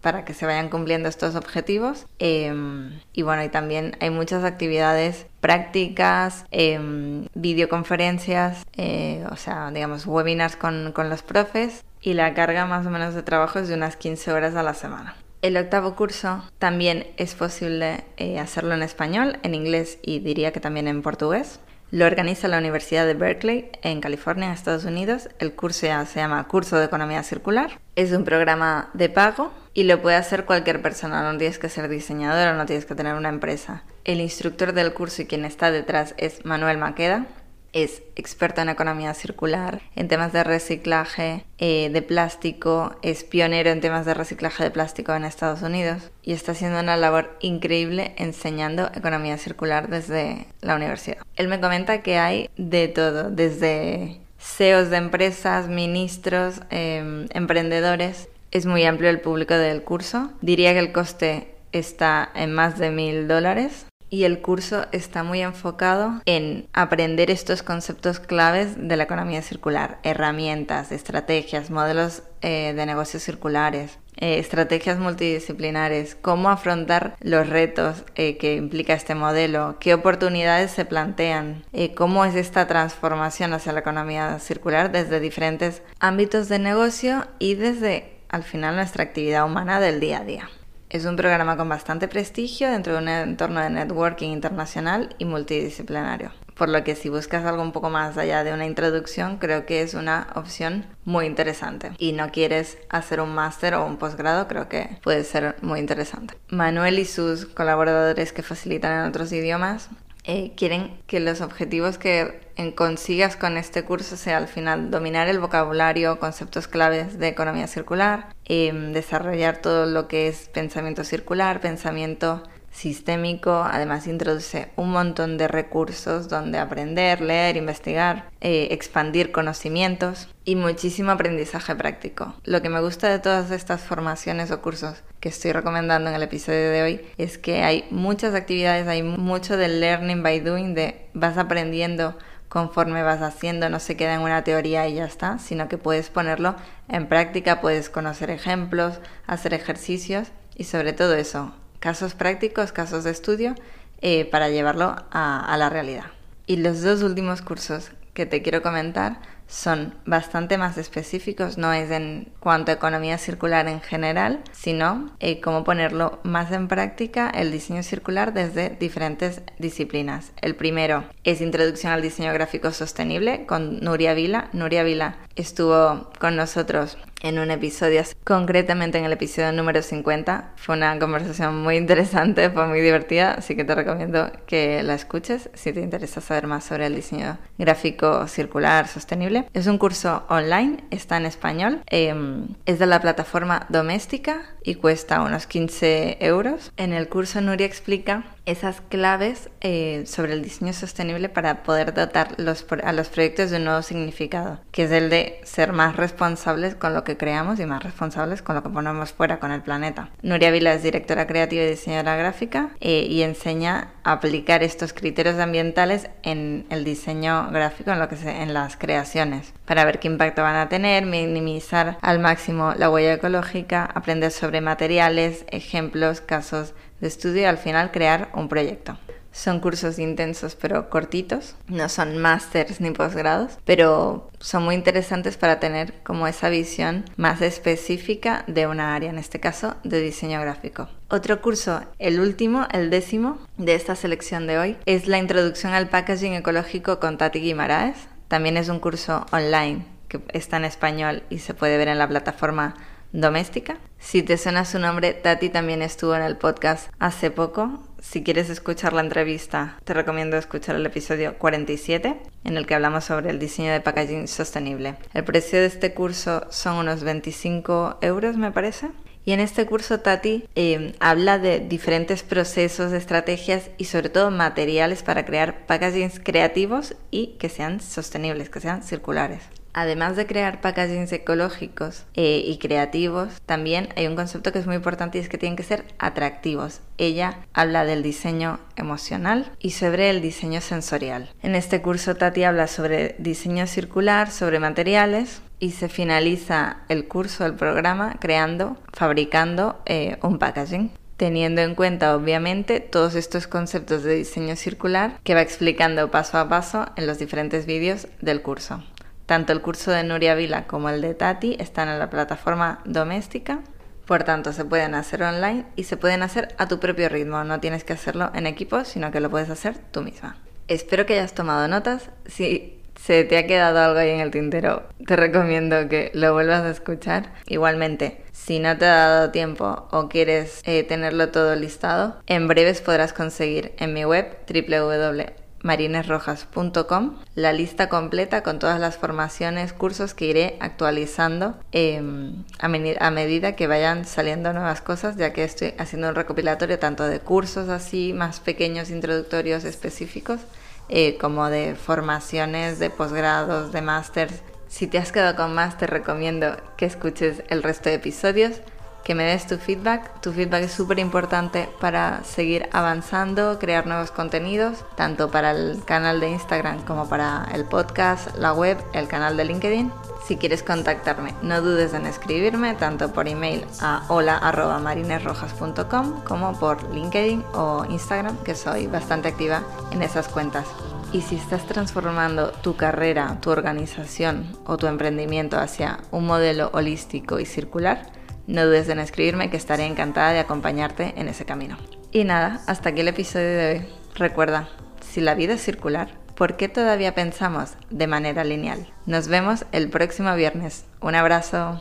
para 0.00 0.24
que 0.24 0.34
se 0.34 0.46
vayan 0.46 0.68
cumpliendo 0.68 1.08
estos 1.08 1.34
objetivos. 1.34 2.06
Em, 2.18 3.00
y 3.12 3.22
bueno, 3.22 3.44
y 3.44 3.48
también 3.48 3.96
hay 4.00 4.10
muchas 4.10 4.44
actividades 4.44 5.26
prácticas, 5.40 6.44
em, 6.50 7.26
videoconferencias, 7.34 8.64
eh, 8.76 9.24
o 9.30 9.36
sea, 9.36 9.70
digamos, 9.70 10.06
webinars 10.06 10.56
con, 10.56 10.92
los 10.96 11.22
profes 11.22 11.84
y 12.00 12.14
la 12.14 12.34
carga 12.34 12.66
más 12.66 12.86
o 12.86 12.90
menos 12.90 13.14
de 13.14 13.22
trabajo 13.22 13.58
es 13.58 13.68
de 13.68 13.74
unas 13.74 13.96
15 13.96 14.32
horas 14.32 14.54
a 14.54 14.62
la 14.62 14.74
semana. 14.74 15.16
El 15.42 15.56
octavo 15.56 15.96
curso 15.96 16.44
también 16.58 17.08
es 17.16 17.34
posible 17.34 18.04
eh, 18.16 18.38
hacerlo 18.38 18.74
en 18.74 18.82
español, 18.82 19.38
en 19.42 19.54
inglés 19.56 19.98
y 20.02 20.20
diría 20.20 20.52
que 20.52 20.60
también 20.60 20.86
en 20.86 21.02
portugués. 21.02 21.58
Lo 21.92 22.06
organiza 22.06 22.48
la 22.48 22.56
Universidad 22.56 23.04
de 23.04 23.12
Berkeley 23.12 23.68
en 23.82 24.00
California, 24.00 24.50
Estados 24.50 24.86
Unidos. 24.86 25.28
El 25.38 25.52
curso 25.52 25.80
se 26.06 26.20
llama 26.20 26.48
Curso 26.48 26.78
de 26.78 26.86
Economía 26.86 27.22
Circular. 27.22 27.80
Es 27.96 28.12
un 28.12 28.24
programa 28.24 28.88
de 28.94 29.10
pago 29.10 29.52
y 29.74 29.82
lo 29.84 30.00
puede 30.00 30.16
hacer 30.16 30.46
cualquier 30.46 30.80
persona. 30.80 31.30
No 31.30 31.36
tienes 31.36 31.58
que 31.58 31.68
ser 31.68 31.90
diseñador 31.90 32.48
o 32.48 32.56
no 32.56 32.64
tienes 32.64 32.86
que 32.86 32.94
tener 32.94 33.14
una 33.14 33.28
empresa. 33.28 33.82
El 34.04 34.22
instructor 34.22 34.72
del 34.72 34.94
curso 34.94 35.20
y 35.20 35.26
quien 35.26 35.44
está 35.44 35.70
detrás 35.70 36.14
es 36.16 36.46
Manuel 36.46 36.78
Maqueda 36.78 37.26
es 37.72 38.02
experta 38.16 38.62
en 38.62 38.68
economía 38.68 39.14
circular, 39.14 39.82
en 39.96 40.08
temas 40.08 40.32
de 40.32 40.44
reciclaje 40.44 41.44
eh, 41.58 41.90
de 41.92 42.02
plástico, 42.02 42.96
es 43.02 43.24
pionero 43.24 43.70
en 43.70 43.80
temas 43.80 44.06
de 44.06 44.14
reciclaje 44.14 44.62
de 44.62 44.70
plástico 44.70 45.14
en 45.14 45.24
Estados 45.24 45.62
Unidos 45.62 46.10
y 46.22 46.32
está 46.32 46.52
haciendo 46.52 46.80
una 46.80 46.96
labor 46.96 47.36
increíble 47.40 48.14
enseñando 48.16 48.90
economía 48.94 49.38
circular 49.38 49.88
desde 49.88 50.46
la 50.60 50.76
universidad. 50.76 51.18
Él 51.36 51.48
me 51.48 51.60
comenta 51.60 52.02
que 52.02 52.18
hay 52.18 52.50
de 52.56 52.88
todo, 52.88 53.30
desde 53.30 54.20
CEOs 54.38 54.90
de 54.90 54.96
empresas, 54.96 55.68
ministros, 55.68 56.60
em, 56.70 57.26
emprendedores. 57.30 58.28
Es 58.50 58.66
muy 58.66 58.84
amplio 58.84 59.08
el 59.08 59.20
público 59.20 59.54
del 59.54 59.82
curso. 59.82 60.32
Diría 60.42 60.72
que 60.72 60.80
el 60.80 60.92
coste 60.92 61.54
está 61.70 62.30
en 62.34 62.52
más 62.52 62.78
de 62.78 62.90
mil 62.90 63.28
dólares 63.28 63.86
y 64.12 64.24
el 64.24 64.42
curso 64.42 64.84
está 64.92 65.22
muy 65.22 65.40
enfocado 65.40 66.20
en 66.26 66.68
aprender 66.74 67.30
estos 67.30 67.62
conceptos 67.62 68.20
claves 68.20 68.74
de 68.76 68.98
la 68.98 69.04
economía 69.04 69.40
circular, 69.40 70.00
herramientas, 70.02 70.92
estrategias, 70.92 71.70
modelos 71.70 72.22
eh, 72.42 72.74
de 72.76 72.84
negocios 72.84 73.22
circulares, 73.22 73.98
eh, 74.18 74.38
estrategias 74.38 74.98
multidisciplinares, 74.98 76.14
cómo 76.14 76.50
afrontar 76.50 77.16
los 77.20 77.48
retos 77.48 78.04
eh, 78.14 78.36
que 78.36 78.56
implica 78.56 78.92
este 78.92 79.14
modelo, 79.14 79.78
qué 79.80 79.94
oportunidades 79.94 80.72
se 80.72 80.84
plantean, 80.84 81.64
cómo 81.96 82.26
es 82.26 82.34
esta 82.34 82.66
transformación 82.66 83.54
hacia 83.54 83.72
la 83.72 83.80
economía 83.80 84.38
circular 84.40 84.92
desde 84.92 85.20
diferentes 85.20 85.80
ámbitos 86.00 86.50
de 86.50 86.58
negocio 86.58 87.26
y 87.38 87.54
desde 87.54 88.18
al 88.28 88.42
final 88.42 88.76
nuestra 88.76 89.04
actividad 89.04 89.46
humana 89.46 89.80
del 89.80 90.00
día 90.00 90.18
a 90.18 90.24
día. 90.24 90.50
Es 90.92 91.06
un 91.06 91.16
programa 91.16 91.56
con 91.56 91.70
bastante 91.70 92.06
prestigio 92.06 92.70
dentro 92.70 92.92
de 92.92 92.98
un 92.98 93.08
entorno 93.08 93.60
de 93.60 93.70
networking 93.70 94.28
internacional 94.28 95.16
y 95.16 95.24
multidisciplinario. 95.24 96.32
Por 96.54 96.68
lo 96.68 96.84
que 96.84 96.94
si 96.96 97.08
buscas 97.08 97.46
algo 97.46 97.62
un 97.62 97.72
poco 97.72 97.88
más 97.88 98.18
allá 98.18 98.44
de 98.44 98.52
una 98.52 98.66
introducción, 98.66 99.38
creo 99.38 99.64
que 99.64 99.80
es 99.80 99.94
una 99.94 100.28
opción 100.34 100.84
muy 101.06 101.24
interesante. 101.24 101.92
Y 101.96 102.12
no 102.12 102.30
quieres 102.30 102.76
hacer 102.90 103.22
un 103.22 103.34
máster 103.34 103.74
o 103.74 103.86
un 103.86 103.96
posgrado, 103.96 104.46
creo 104.48 104.68
que 104.68 104.98
puede 105.02 105.24
ser 105.24 105.56
muy 105.62 105.80
interesante. 105.80 106.34
Manuel 106.50 106.98
y 106.98 107.06
sus 107.06 107.46
colaboradores 107.46 108.34
que 108.34 108.42
facilitan 108.42 109.00
en 109.00 109.08
otros 109.08 109.32
idiomas 109.32 109.88
eh, 110.24 110.52
quieren 110.56 111.00
que 111.06 111.20
los 111.20 111.40
objetivos 111.40 111.98
que 111.98 112.40
consigas 112.76 113.36
con 113.36 113.56
este 113.56 113.84
curso 113.84 114.16
sea 114.16 114.36
al 114.36 114.46
final 114.46 114.90
dominar 114.90 115.28
el 115.28 115.40
vocabulario, 115.40 116.18
conceptos 116.20 116.68
claves 116.68 117.18
de 117.18 117.28
economía 117.28 117.66
circular, 117.66 118.34
em, 118.44 118.92
desarrollar 118.92 119.58
todo 119.58 119.86
lo 119.86 120.06
que 120.06 120.28
es 120.28 120.48
pensamiento 120.48 121.02
circular, 121.02 121.60
pensamiento 121.60 122.42
sistémico, 122.72 123.64
además 123.70 124.06
introduce 124.06 124.70
un 124.76 124.90
montón 124.90 125.38
de 125.38 125.46
recursos 125.46 126.28
donde 126.28 126.58
aprender, 126.58 127.20
leer, 127.20 127.56
investigar, 127.56 128.30
eh, 128.40 128.68
expandir 128.70 129.30
conocimientos 129.30 130.28
y 130.44 130.56
muchísimo 130.56 131.12
aprendizaje 131.12 131.76
práctico. 131.76 132.34
Lo 132.44 132.62
que 132.62 132.70
me 132.70 132.80
gusta 132.80 133.08
de 133.08 133.18
todas 133.18 133.50
estas 133.50 133.82
formaciones 133.82 134.50
o 134.50 134.62
cursos 134.62 135.02
que 135.20 135.28
estoy 135.28 135.52
recomendando 135.52 136.10
en 136.10 136.16
el 136.16 136.22
episodio 136.22 136.70
de 136.70 136.82
hoy 136.82 137.00
es 137.18 137.38
que 137.38 137.62
hay 137.62 137.84
muchas 137.90 138.34
actividades, 138.34 138.88
hay 138.88 139.02
mucho 139.02 139.56
del 139.56 139.80
learning 139.80 140.22
by 140.22 140.40
doing, 140.40 140.74
de 140.74 141.06
vas 141.14 141.38
aprendiendo 141.38 142.16
conforme 142.48 143.02
vas 143.02 143.22
haciendo, 143.22 143.70
no 143.70 143.78
se 143.78 143.96
queda 143.96 144.14
en 144.14 144.20
una 144.20 144.44
teoría 144.44 144.86
y 144.88 144.96
ya 144.96 145.06
está, 145.06 145.38
sino 145.38 145.68
que 145.68 145.78
puedes 145.78 146.10
ponerlo 146.10 146.54
en 146.88 147.06
práctica, 147.06 147.60
puedes 147.60 147.88
conocer 147.88 148.28
ejemplos, 148.28 149.00
hacer 149.26 149.54
ejercicios 149.54 150.28
y 150.54 150.64
sobre 150.64 150.92
todo 150.92 151.14
eso, 151.14 151.54
casos 151.82 152.14
prácticos, 152.14 152.70
casos 152.70 153.02
de 153.02 153.10
estudio, 153.10 153.56
eh, 154.02 154.24
para 154.24 154.48
llevarlo 154.48 154.94
a, 155.10 155.56
la 155.58 155.68
realidad. 155.68 156.04
Y 156.46 156.56
los 156.56 156.80
dos 156.80 157.02
últimos 157.02 157.42
cursos 157.42 157.90
que 158.14 158.24
te 158.24 158.40
quiero 158.40 158.62
comentar 158.62 159.20
son 159.48 159.94
bastante 160.06 160.58
más 160.58 160.78
específicos, 160.78 161.58
no 161.58 161.72
es 161.72 161.90
en 161.90 162.32
cuanto 162.38 162.70
a 162.70 162.74
economía 162.74 163.18
circular 163.18 163.66
en 163.66 163.80
general, 163.80 164.42
sino 164.52 165.10
eh, 165.18 165.40
cómo 165.40 165.64
ponerlo 165.64 166.20
más 166.22 166.52
en 166.52 166.68
práctica 166.68 167.28
el 167.28 167.50
diseño 167.50 167.82
circular 167.82 168.32
desde 168.32 168.70
diferentes 168.70 169.42
disciplinas. 169.58 170.32
El 170.40 170.54
primero 170.54 171.04
es 171.24 171.40
Introducción 171.40 171.92
al 171.92 172.00
Diseño 172.00 172.32
Gráfico 172.32 172.70
Sostenible 172.70 173.44
con 173.44 173.80
Nuria 173.80 174.14
Vila. 174.14 174.48
Nuria 174.52 174.84
Vila 174.84 175.16
estuvo 175.34 176.10
con 176.18 176.36
nosotros 176.36 176.96
en 177.22 177.38
un 177.38 177.50
episodio, 177.50 178.02
concretamente 178.24 178.98
en 178.98 179.04
el 179.04 179.12
episodio 179.12 179.52
número 179.52 179.82
50. 179.82 180.52
Fue 180.56 180.76
una 180.76 180.98
conversación 180.98 181.62
muy 181.62 181.76
interesante, 181.76 182.50
fue 182.50 182.66
muy 182.66 182.80
divertida, 182.80 183.34
así 183.34 183.56
que 183.56 183.64
te 183.64 183.74
recomiendo 183.74 184.30
que 184.46 184.82
la 184.82 184.94
escuches 184.94 185.48
si 185.54 185.72
te 185.72 185.80
interesa 185.80 186.20
saber 186.20 186.46
más 186.46 186.64
sobre 186.64 186.86
el 186.86 186.94
diseño 186.94 187.38
gráfico 187.58 188.26
circular 188.26 188.88
sostenible. 188.88 189.46
Es 189.54 189.66
un 189.66 189.78
curso 189.78 190.24
online, 190.28 190.84
está 190.90 191.16
en 191.16 191.26
español, 191.26 191.82
em, 191.86 192.48
es 192.66 192.78
de 192.78 192.86
la 192.86 193.00
plataforma 193.00 193.66
doméstica 193.68 194.51
y 194.64 194.76
cuesta 194.76 195.22
unos 195.22 195.46
15 195.46 196.18
euros. 196.20 196.72
En 196.76 196.92
el 196.92 197.08
curso 197.08 197.40
Nuria 197.40 197.66
explica 197.66 198.24
esas 198.44 198.80
claves 198.80 199.50
eh, 199.60 200.02
sobre 200.06 200.32
el 200.32 200.42
diseño 200.42 200.72
sostenible 200.72 201.28
para 201.28 201.62
poder 201.62 201.94
dotar 201.94 202.34
los, 202.38 202.66
a 202.82 202.92
los 202.92 203.08
proyectos 203.08 203.50
de 203.50 203.58
un 203.58 203.64
nuevo 203.64 203.82
significado, 203.82 204.58
que 204.72 204.84
es 204.84 204.90
el 204.90 205.10
de 205.10 205.40
ser 205.44 205.72
más 205.72 205.96
responsables 205.96 206.74
con 206.74 206.94
lo 206.94 207.04
que 207.04 207.16
creamos 207.16 207.60
y 207.60 207.66
más 207.66 207.82
responsables 207.82 208.42
con 208.42 208.56
lo 208.56 208.62
que 208.62 208.70
ponemos 208.70 209.12
fuera, 209.12 209.38
con 209.38 209.52
el 209.52 209.62
planeta. 209.62 210.10
Nuria 210.22 210.50
Vila 210.50 210.74
es 210.74 210.82
directora 210.82 211.26
creativa 211.26 211.62
y 211.62 211.70
diseñadora 211.70 212.16
gráfica 212.16 212.70
eh, 212.80 213.06
y 213.08 213.22
enseña 213.22 213.92
a 214.02 214.12
aplicar 214.12 214.62
estos 214.64 214.92
criterios 214.92 215.38
ambientales 215.38 216.08
en 216.22 216.66
el 216.70 216.84
diseño 216.84 217.48
gráfico, 217.50 217.92
en, 217.92 218.00
lo 218.00 218.08
que 218.08 218.16
en 218.16 218.52
las 218.52 218.76
creaciones, 218.76 219.52
para 219.66 219.84
ver 219.84 220.00
qué 220.00 220.08
impacto 220.08 220.42
van 220.42 220.56
a 220.56 220.68
tener, 220.68 221.06
minimizar 221.06 221.98
al 222.00 222.18
máximo 222.18 222.74
la 222.76 222.90
huella 222.90 223.14
ecológica, 223.14 223.84
aprender 223.84 224.32
sobre 224.32 224.51
materiales, 224.60 225.44
ejemplos, 225.48 226.20
casos 226.20 226.74
de 227.00 227.08
estudio 227.08 227.42
y 227.42 227.44
al 227.46 227.58
final 227.58 227.90
crear 227.90 228.30
un 228.34 228.48
proyecto. 228.48 228.98
Son 229.32 229.60
cursos 229.60 229.98
intensos 229.98 230.56
pero 230.56 230.90
cortitos, 230.90 231.56
no 231.66 231.88
son 231.88 232.18
másters 232.18 232.82
ni 232.82 232.90
posgrados, 232.90 233.52
pero 233.64 234.30
son 234.40 234.62
muy 234.62 234.74
interesantes 234.74 235.38
para 235.38 235.58
tener 235.58 235.94
como 236.02 236.26
esa 236.26 236.50
visión 236.50 237.06
más 237.16 237.40
específica 237.40 238.44
de 238.46 238.66
una 238.66 238.94
área, 238.94 239.08
en 239.08 239.18
este 239.18 239.40
caso 239.40 239.76
de 239.84 240.02
diseño 240.02 240.38
gráfico. 240.42 240.88
Otro 241.08 241.40
curso, 241.40 241.82
el 241.98 242.20
último, 242.20 242.66
el 242.72 242.90
décimo 242.90 243.38
de 243.56 243.74
esta 243.74 243.96
selección 243.96 244.46
de 244.46 244.58
hoy, 244.58 244.76
es 244.84 245.06
la 245.06 245.18
introducción 245.18 245.72
al 245.72 245.88
packaging 245.88 246.34
ecológico 246.34 247.00
con 247.00 247.16
Tati 247.16 247.40
Guimaraes. 247.40 247.96
También 248.28 248.58
es 248.58 248.68
un 248.68 248.80
curso 248.80 249.24
online 249.32 249.86
que 250.08 250.20
está 250.34 250.58
en 250.58 250.66
español 250.66 251.22
y 251.30 251.38
se 251.38 251.54
puede 251.54 251.78
ver 251.78 251.88
en 251.88 251.98
la 251.98 252.08
plataforma 252.08 252.74
doméstica. 253.12 253.78
Si 253.98 254.22
te 254.22 254.36
suena 254.36 254.64
su 254.64 254.78
nombre, 254.78 255.12
Tati 255.12 255.48
también 255.48 255.82
estuvo 255.82 256.14
en 256.14 256.22
el 256.22 256.36
podcast 256.36 256.90
hace 256.98 257.30
poco. 257.30 257.80
Si 258.00 258.24
quieres 258.24 258.50
escuchar 258.50 258.92
la 258.92 259.00
entrevista, 259.00 259.78
te 259.84 259.94
recomiendo 259.94 260.36
escuchar 260.36 260.74
el 260.74 260.84
episodio 260.84 261.38
47, 261.38 262.16
en 262.44 262.56
el 262.56 262.66
que 262.66 262.74
hablamos 262.74 263.04
sobre 263.04 263.30
el 263.30 263.38
diseño 263.38 263.72
de 263.72 263.80
packaging 263.80 264.26
sostenible. 264.26 264.96
El 265.14 265.24
precio 265.24 265.60
de 265.60 265.66
este 265.66 265.94
curso 265.94 266.44
son 266.50 266.76
unos 266.76 267.04
25 267.04 267.98
euros, 268.00 268.36
me 268.36 268.50
parece. 268.50 268.88
Y 269.24 269.32
en 269.32 269.38
este 269.38 269.66
curso 269.66 270.00
Tati 270.00 270.48
eh, 270.56 270.94
habla 270.98 271.38
de 271.38 271.60
diferentes 271.60 272.24
procesos, 272.24 272.92
estrategias 272.92 273.70
y 273.78 273.84
sobre 273.84 274.08
todo 274.08 274.32
materiales 274.32 275.04
para 275.04 275.24
crear 275.24 275.64
packagings 275.66 276.18
creativos 276.18 276.96
y 277.12 277.36
que 277.38 277.48
sean 277.48 277.80
sostenibles, 277.80 278.50
que 278.50 278.60
sean 278.60 278.82
circulares. 278.82 279.42
Además 279.74 280.16
de 280.16 280.26
crear 280.26 280.60
packagings 280.60 281.12
ecológicos 281.12 282.04
eh, 282.14 282.42
y 282.44 282.58
creativos, 282.58 283.40
también 283.46 283.88
hay 283.96 284.06
un 284.06 284.16
concepto 284.16 284.52
que 284.52 284.58
es 284.58 284.66
muy 284.66 284.76
importante 284.76 285.18
y 285.18 285.20
es 285.20 285.28
que 285.28 285.38
tienen 285.38 285.56
que 285.56 285.62
ser 285.62 285.84
atractivos. 285.98 286.80
Ella 286.98 287.38
habla 287.54 287.84
del 287.84 288.02
diseño 288.02 288.60
emocional 288.76 289.50
y 289.58 289.70
sobre 289.70 290.10
el 290.10 290.20
diseño 290.20 290.60
sensorial. 290.60 291.30
En 291.42 291.54
este 291.54 291.80
curso 291.80 292.16
Tati 292.16 292.44
habla 292.44 292.66
sobre 292.66 293.16
diseño 293.18 293.66
circular, 293.66 294.30
sobre 294.30 294.60
materiales 294.60 295.40
y 295.58 295.70
se 295.70 295.88
finaliza 295.88 296.78
el 296.88 297.08
curso, 297.08 297.46
el 297.46 297.54
programa, 297.54 298.16
creando, 298.20 298.76
fabricando 298.92 299.80
eh, 299.86 300.18
un 300.22 300.38
packaging 300.38 300.90
teniendo 301.16 301.60
en 301.60 301.76
cuenta 301.76 302.16
obviamente 302.16 302.80
todos 302.80 303.14
estos 303.14 303.46
conceptos 303.46 304.02
de 304.02 304.14
diseño 304.14 304.56
circular 304.56 305.20
que 305.22 305.34
va 305.34 305.40
explicando 305.40 306.10
paso 306.10 306.36
a 306.36 306.48
paso 306.48 306.86
en 306.96 307.06
los 307.06 307.20
diferentes 307.20 307.64
vídeos 307.64 308.08
del 308.20 308.42
curso. 308.42 308.82
Tanto 309.26 309.52
el 309.52 309.62
curso 309.62 309.90
de 309.90 310.04
Nuria 310.04 310.34
Vila 310.34 310.66
como 310.66 310.88
el 310.88 311.00
de 311.00 311.14
Tati 311.14 311.56
están 311.58 311.88
en 311.88 311.98
la 311.98 312.10
plataforma 312.10 312.80
doméstica, 312.84 313.60
por 314.06 314.24
tanto 314.24 314.52
se 314.52 314.64
pueden 314.64 314.94
hacer 314.94 315.22
online 315.22 315.64
y 315.76 315.84
se 315.84 315.96
pueden 315.96 316.22
hacer 316.22 316.48
a 316.58 316.68
tu 316.68 316.80
propio 316.80 317.08
ritmo, 317.08 317.44
no 317.44 317.60
tienes 317.60 317.84
que 317.84 317.92
hacerlo 317.92 318.30
en 318.34 318.46
equipo, 318.46 318.84
sino 318.84 319.10
que 319.10 319.20
lo 319.20 319.30
puedes 319.30 319.48
hacer 319.48 319.78
tú 319.90 320.02
misma. 320.02 320.36
Espero 320.68 321.06
que 321.06 321.14
hayas 321.14 321.34
tomado 321.34 321.68
notas. 321.68 322.10
Si 322.26 322.80
se 323.00 323.24
te 323.24 323.38
ha 323.38 323.46
quedado 323.46 323.78
algo 323.80 323.98
ahí 323.98 324.10
en 324.10 324.20
el 324.20 324.30
tintero, 324.30 324.84
te 325.06 325.16
recomiendo 325.16 325.88
que 325.88 326.10
lo 326.14 326.32
vuelvas 326.32 326.62
a 326.62 326.70
escuchar. 326.70 327.32
Igualmente, 327.46 328.22
si 328.32 328.58
no 328.58 328.76
te 328.76 328.86
ha 328.86 329.08
dado 329.08 329.30
tiempo 329.30 329.88
o 329.90 330.08
quieres 330.08 330.60
eh, 330.64 330.82
tenerlo 330.82 331.30
todo 331.30 331.56
listado, 331.56 332.20
en 332.26 332.48
breves 332.48 332.80
podrás 332.80 333.12
conseguir 333.12 333.72
en 333.78 333.92
mi 333.92 334.04
web 334.04 334.36
www 334.48 335.41
marinesrojas.com 335.62 337.16
la 337.34 337.52
lista 337.52 337.88
completa 337.88 338.42
con 338.42 338.58
todas 338.58 338.80
las 338.80 338.96
formaciones, 338.96 339.72
cursos 339.72 340.14
que 340.14 340.26
iré 340.26 340.56
actualizando 340.60 341.54
em, 341.72 342.44
a, 342.58 342.68
medida 342.68 343.56
que 343.56 343.66
vayan 343.66 344.04
saliendo 344.04 344.52
nuevas 344.52 344.80
cosas, 344.80 345.16
ya 345.16 345.32
que 345.32 345.44
estoy 345.44 345.74
haciendo 345.78 346.08
un 346.08 346.14
recopilatorio 346.14 346.78
tanto 346.78 347.04
de 347.04 347.20
cursos 347.20 347.68
así 347.68 348.12
más 348.12 348.40
pequeños, 348.40 348.90
introductorios 348.90 349.64
específicos, 349.64 350.40
eh, 350.88 351.16
como 351.18 351.48
de 351.48 351.74
formaciones, 351.74 352.78
de 352.78 352.90
posgrados, 352.90 353.72
de 353.72 353.82
másters. 353.82 354.34
Si 354.68 354.86
te 354.86 354.98
has 354.98 355.12
quedado 355.12 355.36
con 355.36 355.54
más, 355.54 355.78
te 355.78 355.86
recomiendo 355.86 356.56
que 356.76 356.86
escuches 356.86 357.42
el 357.48 357.62
resto 357.62 357.88
de 357.88 357.96
episodios 357.96 358.60
que 359.04 359.14
me 359.14 359.24
des 359.24 359.46
tu 359.46 359.58
feedback. 359.58 360.20
Tu 360.20 360.32
feedback 360.32 360.64
es 360.64 360.72
súper 360.72 360.98
importante 360.98 361.68
para 361.80 362.24
seguir 362.24 362.68
avanzando, 362.72 363.58
crear 363.58 363.86
nuevos 363.86 364.10
contenidos, 364.10 364.84
tanto 364.96 365.30
para 365.30 365.52
el 365.52 365.82
canal 365.84 366.20
de 366.20 366.30
Instagram 366.30 366.84
como 366.84 367.08
para 367.08 367.46
el 367.52 367.64
podcast, 367.64 368.36
la 368.36 368.52
web, 368.52 368.78
el 368.92 369.08
canal 369.08 369.36
de 369.36 369.44
LinkedIn. 369.44 369.92
Si 370.26 370.36
quieres 370.36 370.62
contactarme, 370.62 371.34
no 371.42 371.60
dudes 371.60 371.94
en 371.94 372.06
escribirme 372.06 372.74
tanto 372.74 373.12
por 373.12 373.26
email 373.26 373.66
a 373.80 374.04
hola.marinesrojas.com 374.08 376.22
como 376.24 376.58
por 376.58 376.94
LinkedIn 376.94 377.44
o 377.54 377.84
Instagram, 377.88 378.36
que 378.44 378.54
soy 378.54 378.86
bastante 378.86 379.28
activa 379.28 379.62
en 379.90 380.02
esas 380.02 380.28
cuentas. 380.28 380.66
Y 381.12 381.20
si 381.20 381.36
estás 381.36 381.66
transformando 381.66 382.52
tu 382.52 382.76
carrera, 382.76 383.36
tu 383.42 383.50
organización 383.50 384.56
o 384.64 384.78
tu 384.78 384.86
emprendimiento 384.86 385.58
hacia 385.58 385.98
un 386.10 386.26
modelo 386.26 386.70
holístico 386.72 387.38
y 387.38 387.44
circular, 387.44 388.10
no 388.46 388.66
dudes 388.66 388.88
en 388.88 388.98
escribirme 388.98 389.50
que 389.50 389.56
estaré 389.56 389.86
encantada 389.86 390.32
de 390.32 390.40
acompañarte 390.40 391.14
en 391.16 391.28
ese 391.28 391.44
camino. 391.44 391.76
Y 392.10 392.24
nada, 392.24 392.60
hasta 392.66 392.90
aquí 392.90 393.00
el 393.00 393.08
episodio 393.08 393.46
de 393.46 393.70
hoy. 393.70 393.86
Recuerda, 394.14 394.68
si 395.00 395.20
la 395.20 395.34
vida 395.34 395.54
es 395.54 395.62
circular, 395.62 396.08
¿por 396.34 396.56
qué 396.56 396.68
todavía 396.68 397.14
pensamos 397.14 397.74
de 397.90 398.06
manera 398.06 398.44
lineal? 398.44 398.86
Nos 399.06 399.28
vemos 399.28 399.64
el 399.72 399.88
próximo 399.88 400.34
viernes. 400.34 400.84
Un 401.00 401.14
abrazo. 401.14 401.80